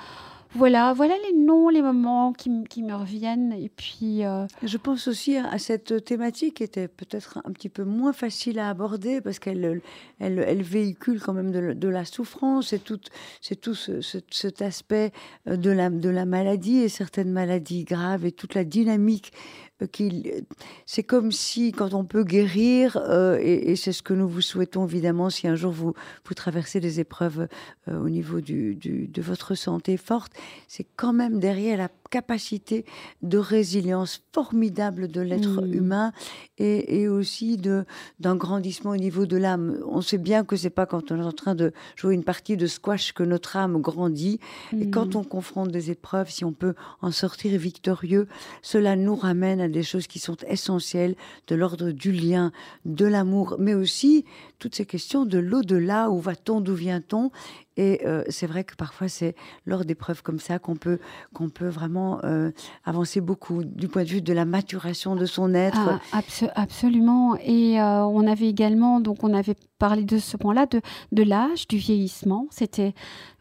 Voilà, 0.56 0.94
voilà 0.94 1.14
les 1.28 1.38
noms, 1.38 1.70
les 1.70 1.84
moments 1.84 2.34
qui, 2.34 2.50
me 2.50 2.96
reviennent. 2.96 3.54
Et 3.54 3.70
puis, 3.70 4.26
euh, 4.26 4.48
Je 4.64 4.78
pense 4.78 5.08
aussi 5.08 5.38
à 5.38 5.60
cette 5.60 6.04
thématique 6.04 6.56
qui 6.56 6.64
était 6.64 6.88
peut-être 6.88 7.40
un 7.46 7.52
petit 7.52 7.70
peu 7.70 7.84
moins 7.84 8.14
facile 8.14 8.58
à 8.58 8.70
aborder 8.70 9.22
parce 9.22 9.38
qu'elle 9.38 9.82
elle, 10.20 10.40
elle, 10.40 10.64
véhicule 10.64 11.22
quand 11.22 11.34
même 11.34 11.52
de, 11.52 11.88
la 11.88 12.04
souffrance 12.04 12.74
et 12.74 12.80
tout, 12.80 13.00
c'est 13.42 13.62
tout 13.62 13.76
ce, 13.76 14.02
cet 14.02 14.62
aspect 14.62 15.12
la, 15.46 15.90
de 15.90 16.10
la 16.10 16.26
maladie 16.26 16.80
et 16.80 16.90
certaines 16.90 17.32
maladies 17.32 17.84
graves 17.84 18.26
et 18.26 18.32
toute 18.32 18.56
la 18.56 18.64
dynamique 18.64 19.32
c'est 20.86 21.04
comme 21.04 21.32
si 21.32 21.72
quand 21.72 21.94
on 21.94 22.04
peut 22.04 22.24
guérir, 22.24 22.98
euh, 22.98 23.38
et, 23.42 23.76
c'est 23.76 23.92
ce 23.92 24.02
que 24.02 24.14
nous 24.14 24.28
vous 24.28 24.42
souhaitons 24.42 24.86
évidemment, 24.86 25.30
si 25.30 25.48
un 25.48 25.56
jour 25.56 25.72
vous, 25.72 25.94
vous 26.26 26.34
traversez 26.34 26.80
des 26.80 27.00
épreuves 27.00 27.48
euh, 27.88 28.00
au 28.00 28.10
niveau 28.10 28.42
du, 28.42 28.76
de 28.76 29.22
votre 29.22 29.56
santé 29.56 29.98
forte, 29.98 30.34
c'est 30.68 30.86
quand 30.96 31.14
même 31.14 31.40
derrière 31.40 31.78
la 31.78 31.90
capacité 32.10 32.86
de 33.22 33.38
résilience 33.38 34.22
formidable 34.34 35.08
de 35.08 35.22
l'être 35.22 35.62
mmh. 35.62 35.74
humain 35.74 36.12
et, 36.58 37.08
aussi 37.08 37.58
d'un 37.58 38.36
grandissement 38.36 38.92
au 38.92 38.98
niveau 38.98 39.26
de 39.26 39.38
l'âme. 39.38 39.78
On 39.88 40.02
sait 40.02 40.18
bien 40.18 40.44
que 40.44 40.56
c'est 40.56 40.70
pas 40.70 40.86
quand 40.86 41.12
on 41.12 41.20
est 41.20 41.24
en 41.24 41.32
train 41.32 41.56
de 41.56 41.72
jouer 41.96 42.16
une 42.16 42.24
partie 42.24 42.58
de 42.58 42.68
squash 42.68 43.14
que 43.14 43.24
notre 43.24 43.56
âme 43.56 43.80
grandit. 43.80 44.40
Et 44.74 44.88
mmh. 44.88 44.92
quand 44.92 45.16
on 45.16 45.24
confronte 45.24 45.70
des 45.72 45.92
épreuves, 45.92 46.30
si 46.30 46.44
on 46.44 46.52
peut 46.52 46.74
en 47.02 47.12
sortir 47.12 47.58
victorieux, 47.58 48.28
cela 48.62 48.96
nous 48.96 49.16
ramène 49.16 49.62
à 49.62 49.69
des 49.72 49.84
choses 49.84 50.08
qui 50.08 50.20
sont 50.20 50.38
essentielles 50.48 51.16
de 51.48 51.56
l'ordre 51.56 51.92
du 51.92 52.12
lien, 52.12 52.52
de 52.86 53.06
l'amour, 53.06 53.56
mais 53.60 53.74
aussi 53.74 54.26
toutes 54.60 54.76
ces 54.76 54.86
questions 54.86 55.26
de 55.26 55.38
l'au-delà, 55.38 56.10
où 56.10 56.20
va-t-on, 56.20 56.62
d'où 56.62 56.76
vient-on? 56.76 57.32
Et 57.80 58.02
euh, 58.06 58.26
c'est 58.28 58.46
vrai 58.46 58.66
que 58.66 58.76
parfois, 58.76 59.08
c'est 59.08 59.36
lors 59.66 59.86
d'épreuves 59.86 60.22
comme 60.22 60.42
ça 60.42 60.60
qu'on 60.60 60.76
peut, 60.76 61.00
qu'on 61.34 61.48
peut 61.48 61.70
vraiment 61.70 62.20
euh, 62.26 62.52
avancer 62.84 63.22
beaucoup 63.22 63.64
du 63.64 63.88
point 63.88 64.04
de 64.04 64.10
vue 64.10 64.22
de 64.22 64.34
la 64.34 64.44
maturation 64.44 65.16
de 65.16 65.26
son 65.26 65.54
être. 65.54 66.02
Ah, 66.12 66.22
absolument. 66.56 67.38
Et 67.38 67.80
euh, 67.80 68.04
on 68.04 68.28
avait 68.28 68.50
également, 68.50 69.00
donc 69.00 69.24
on 69.24 69.34
avait 69.34 69.56
parlé 69.78 70.04
de 70.04 70.18
ce 70.18 70.36
point-là, 70.36 70.66
de, 70.66 70.82
de 71.14 71.24
l'âge, 71.24 71.70
du 71.70 71.78
vieillissement. 71.78 72.48
C'était 72.50 72.94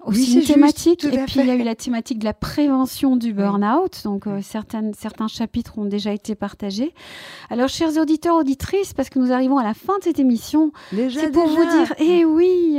aussi 0.05 0.38
une 0.38 0.44
thématique. 0.44 1.05
et 1.05 1.24
puis 1.27 1.40
il 1.40 1.46
y 1.46 1.51
a 1.51 1.57
eu 1.57 1.64
la 1.64 1.74
thématique 1.74 2.20
de 2.20 2.24
la 2.24 2.33
prévention 2.33 3.16
du 3.16 3.33
burn-out. 3.33 4.03
Donc 4.05 4.27
certaines, 4.40 4.94
certains 4.94 5.27
chapitres 5.27 5.79
ont 5.79 5.85
déjà 5.85 6.12
été 6.12 6.37
partagés. 6.37 6.94
Alors, 7.51 7.68
chers 7.68 7.98
auditeurs, 7.98 8.37
auditrices, 8.37 8.94
parce 8.94 9.11
que 9.11 9.18
nous 9.18 9.33
arrivons 9.33 9.59
à 9.59 9.64
la 9.64 9.74
fin 9.74 9.98
de 9.98 10.05
cette 10.05 10.20
émission, 10.20 10.70
c'est 10.92 11.33
pour 11.33 11.48
vous 11.48 11.64
dire, 11.64 11.92
eh 11.98 12.24
oui, 12.24 12.79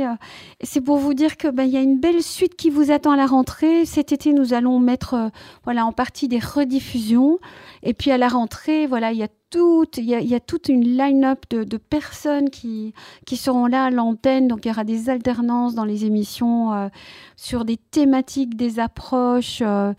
c'est 0.62 0.80
pour 0.80 0.96
vous 0.96 1.12
dire 1.12 1.36
que 1.36 1.49
ben, 1.52 1.64
il 1.64 1.70
y 1.70 1.76
a 1.76 1.80
une 1.80 1.98
belle 1.98 2.22
suite 2.22 2.56
qui 2.56 2.70
vous 2.70 2.90
attend 2.90 3.12
à 3.12 3.16
la 3.16 3.26
rentrée. 3.26 3.84
Cet 3.84 4.12
été, 4.12 4.32
nous 4.32 4.54
allons 4.54 4.78
mettre 4.78 5.14
euh, 5.14 5.28
voilà, 5.64 5.86
en 5.86 5.92
partie 5.92 6.28
des 6.28 6.38
rediffusions. 6.38 7.38
Et 7.82 7.94
puis 7.94 8.10
à 8.10 8.18
la 8.18 8.28
rentrée, 8.28 8.86
voilà, 8.86 9.12
il 9.12 9.18
y 9.18 9.22
a 9.22 9.28
toute, 9.50 9.98
il 9.98 10.04
y 10.04 10.34
a, 10.34 10.40
toute 10.40 10.68
une 10.68 10.84
line-up 10.84 11.44
de, 11.50 11.76
personnes 11.76 12.50
qui, 12.50 12.94
qui 13.26 13.36
seront 13.36 13.66
là 13.66 13.84
à 13.84 13.90
l'antenne. 13.90 14.48
Donc 14.48 14.64
il 14.64 14.68
y 14.68 14.70
aura 14.70 14.84
des 14.84 15.10
alternances 15.10 15.74
dans 15.74 15.84
les 15.84 16.04
émissions 16.04 16.72
euh, 16.72 16.88
sur 17.36 17.64
des 17.64 17.76
thématiques, 17.76 18.56
des 18.56 18.78
approches. 18.78 19.62
Euh, 19.62 19.92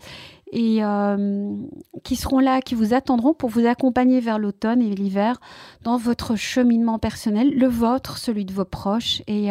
et 0.52 0.82
qui 2.04 2.16
seront 2.16 2.38
là, 2.38 2.60
qui 2.60 2.74
vous 2.74 2.94
attendront 2.94 3.34
pour 3.34 3.50
vous 3.50 3.66
accompagner 3.66 4.20
vers 4.20 4.38
l'automne 4.38 4.82
et 4.82 4.90
l'hiver 4.94 5.40
dans 5.82 5.96
votre 5.96 6.36
cheminement 6.36 6.98
personnel, 6.98 7.50
le 7.56 7.66
vôtre, 7.66 8.18
celui 8.18 8.44
de 8.44 8.52
vos 8.52 8.64
proches. 8.64 9.22
Et 9.26 9.50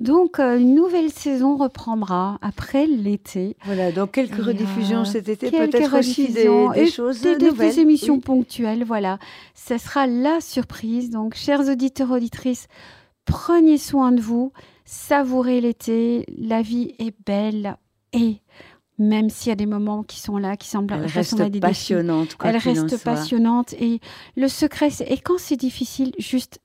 donc, 0.00 0.38
euh, 0.38 0.58
une 0.58 0.74
nouvelle 0.74 1.10
saison 1.10 1.56
reprendra 1.56 2.38
après 2.40 2.86
l'été. 2.86 3.56
Voilà, 3.64 3.92
donc 3.92 4.12
quelques 4.12 4.42
rediffusions 4.42 5.04
cet 5.04 5.28
été, 5.28 5.50
peut-être 5.50 5.98
aussi 5.98 6.32
des, 6.32 6.46
choses 6.86 7.20
des, 7.20 7.36
nouvelles. 7.36 7.74
Des 7.74 7.80
émissions 7.80 8.18
ponctuelles, 8.18 8.84
voilà. 8.84 9.18
Ce 9.54 9.76
sera 9.76 10.06
la 10.06 10.40
surprise. 10.40 11.10
Donc, 11.10 11.34
chers 11.34 11.68
auditeurs, 11.68 12.10
auditrices, 12.10 12.68
prenez 13.26 13.76
soin 13.76 14.12
de 14.12 14.20
vous, 14.20 14.52
savourez 14.86 15.60
l'été. 15.60 16.24
La 16.38 16.62
vie 16.62 16.94
est 16.98 17.14
belle 17.26 17.76
et 18.14 18.40
même 19.02 19.30
s'il 19.30 19.50
y 19.50 19.52
a 19.52 19.56
des 19.56 19.66
moments 19.66 20.02
qui 20.02 20.20
sont 20.20 20.38
là, 20.38 20.56
qui 20.56 20.68
semblent 20.68 20.94
elle 20.94 21.06
reste 21.06 21.60
passionnante. 21.60 22.36
Elle 22.42 22.56
reste 22.56 23.02
passionnante. 23.02 23.72
Et 23.74 24.00
le 24.36 24.48
secret, 24.48 24.90
c'est 24.90 25.10
et 25.10 25.18
quand 25.18 25.38
c'est 25.38 25.56
difficile, 25.56 26.12
juste 26.18 26.60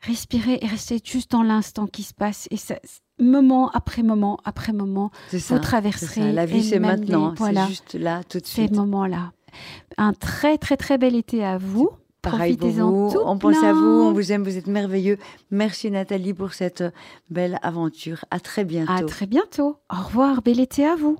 respirer 0.00 0.58
et 0.60 0.66
rester 0.66 1.00
juste 1.02 1.30
dans 1.30 1.42
l'instant 1.42 1.86
qui 1.86 2.02
se 2.02 2.14
passe. 2.14 2.48
Et 2.50 2.56
ça, 2.56 2.76
moment 3.18 3.70
après 3.70 4.02
moment 4.02 4.38
après 4.44 4.72
moment, 4.72 5.10
vous 5.32 5.58
traverserez. 5.58 6.32
La 6.32 6.46
vie, 6.46 6.62
c'est 6.62 6.78
maintenant. 6.78 7.34
c'est 7.36 7.66
juste 7.66 7.94
là, 7.94 8.22
tout 8.24 8.38
de 8.38 8.46
suite. 8.46 8.70
Ces 8.70 8.76
moments-là. 8.76 9.32
Un 9.96 10.12
très, 10.12 10.58
très, 10.58 10.76
très 10.76 10.98
bel 10.98 11.14
été 11.14 11.44
à 11.44 11.58
vous. 11.58 11.90
Pareil 12.22 12.56
pour 12.56 12.70
vous. 12.70 13.12
On 13.24 13.38
pense 13.38 13.62
à 13.62 13.72
vous, 13.72 13.84
on 13.84 14.12
vous 14.12 14.32
aime, 14.32 14.42
vous 14.44 14.56
êtes 14.56 14.66
merveilleux. 14.66 15.18
Merci 15.50 15.90
Nathalie 15.90 16.32
pour 16.32 16.54
cette 16.54 16.82
belle 17.30 17.58
aventure. 17.62 18.24
À 18.30 18.40
très 18.40 18.64
bientôt. 18.64 18.92
À 18.92 19.02
très 19.02 19.26
bientôt. 19.26 19.76
Au 19.92 20.02
revoir, 20.02 20.40
bel 20.40 20.58
été 20.58 20.86
à 20.86 20.96
vous. 20.96 21.18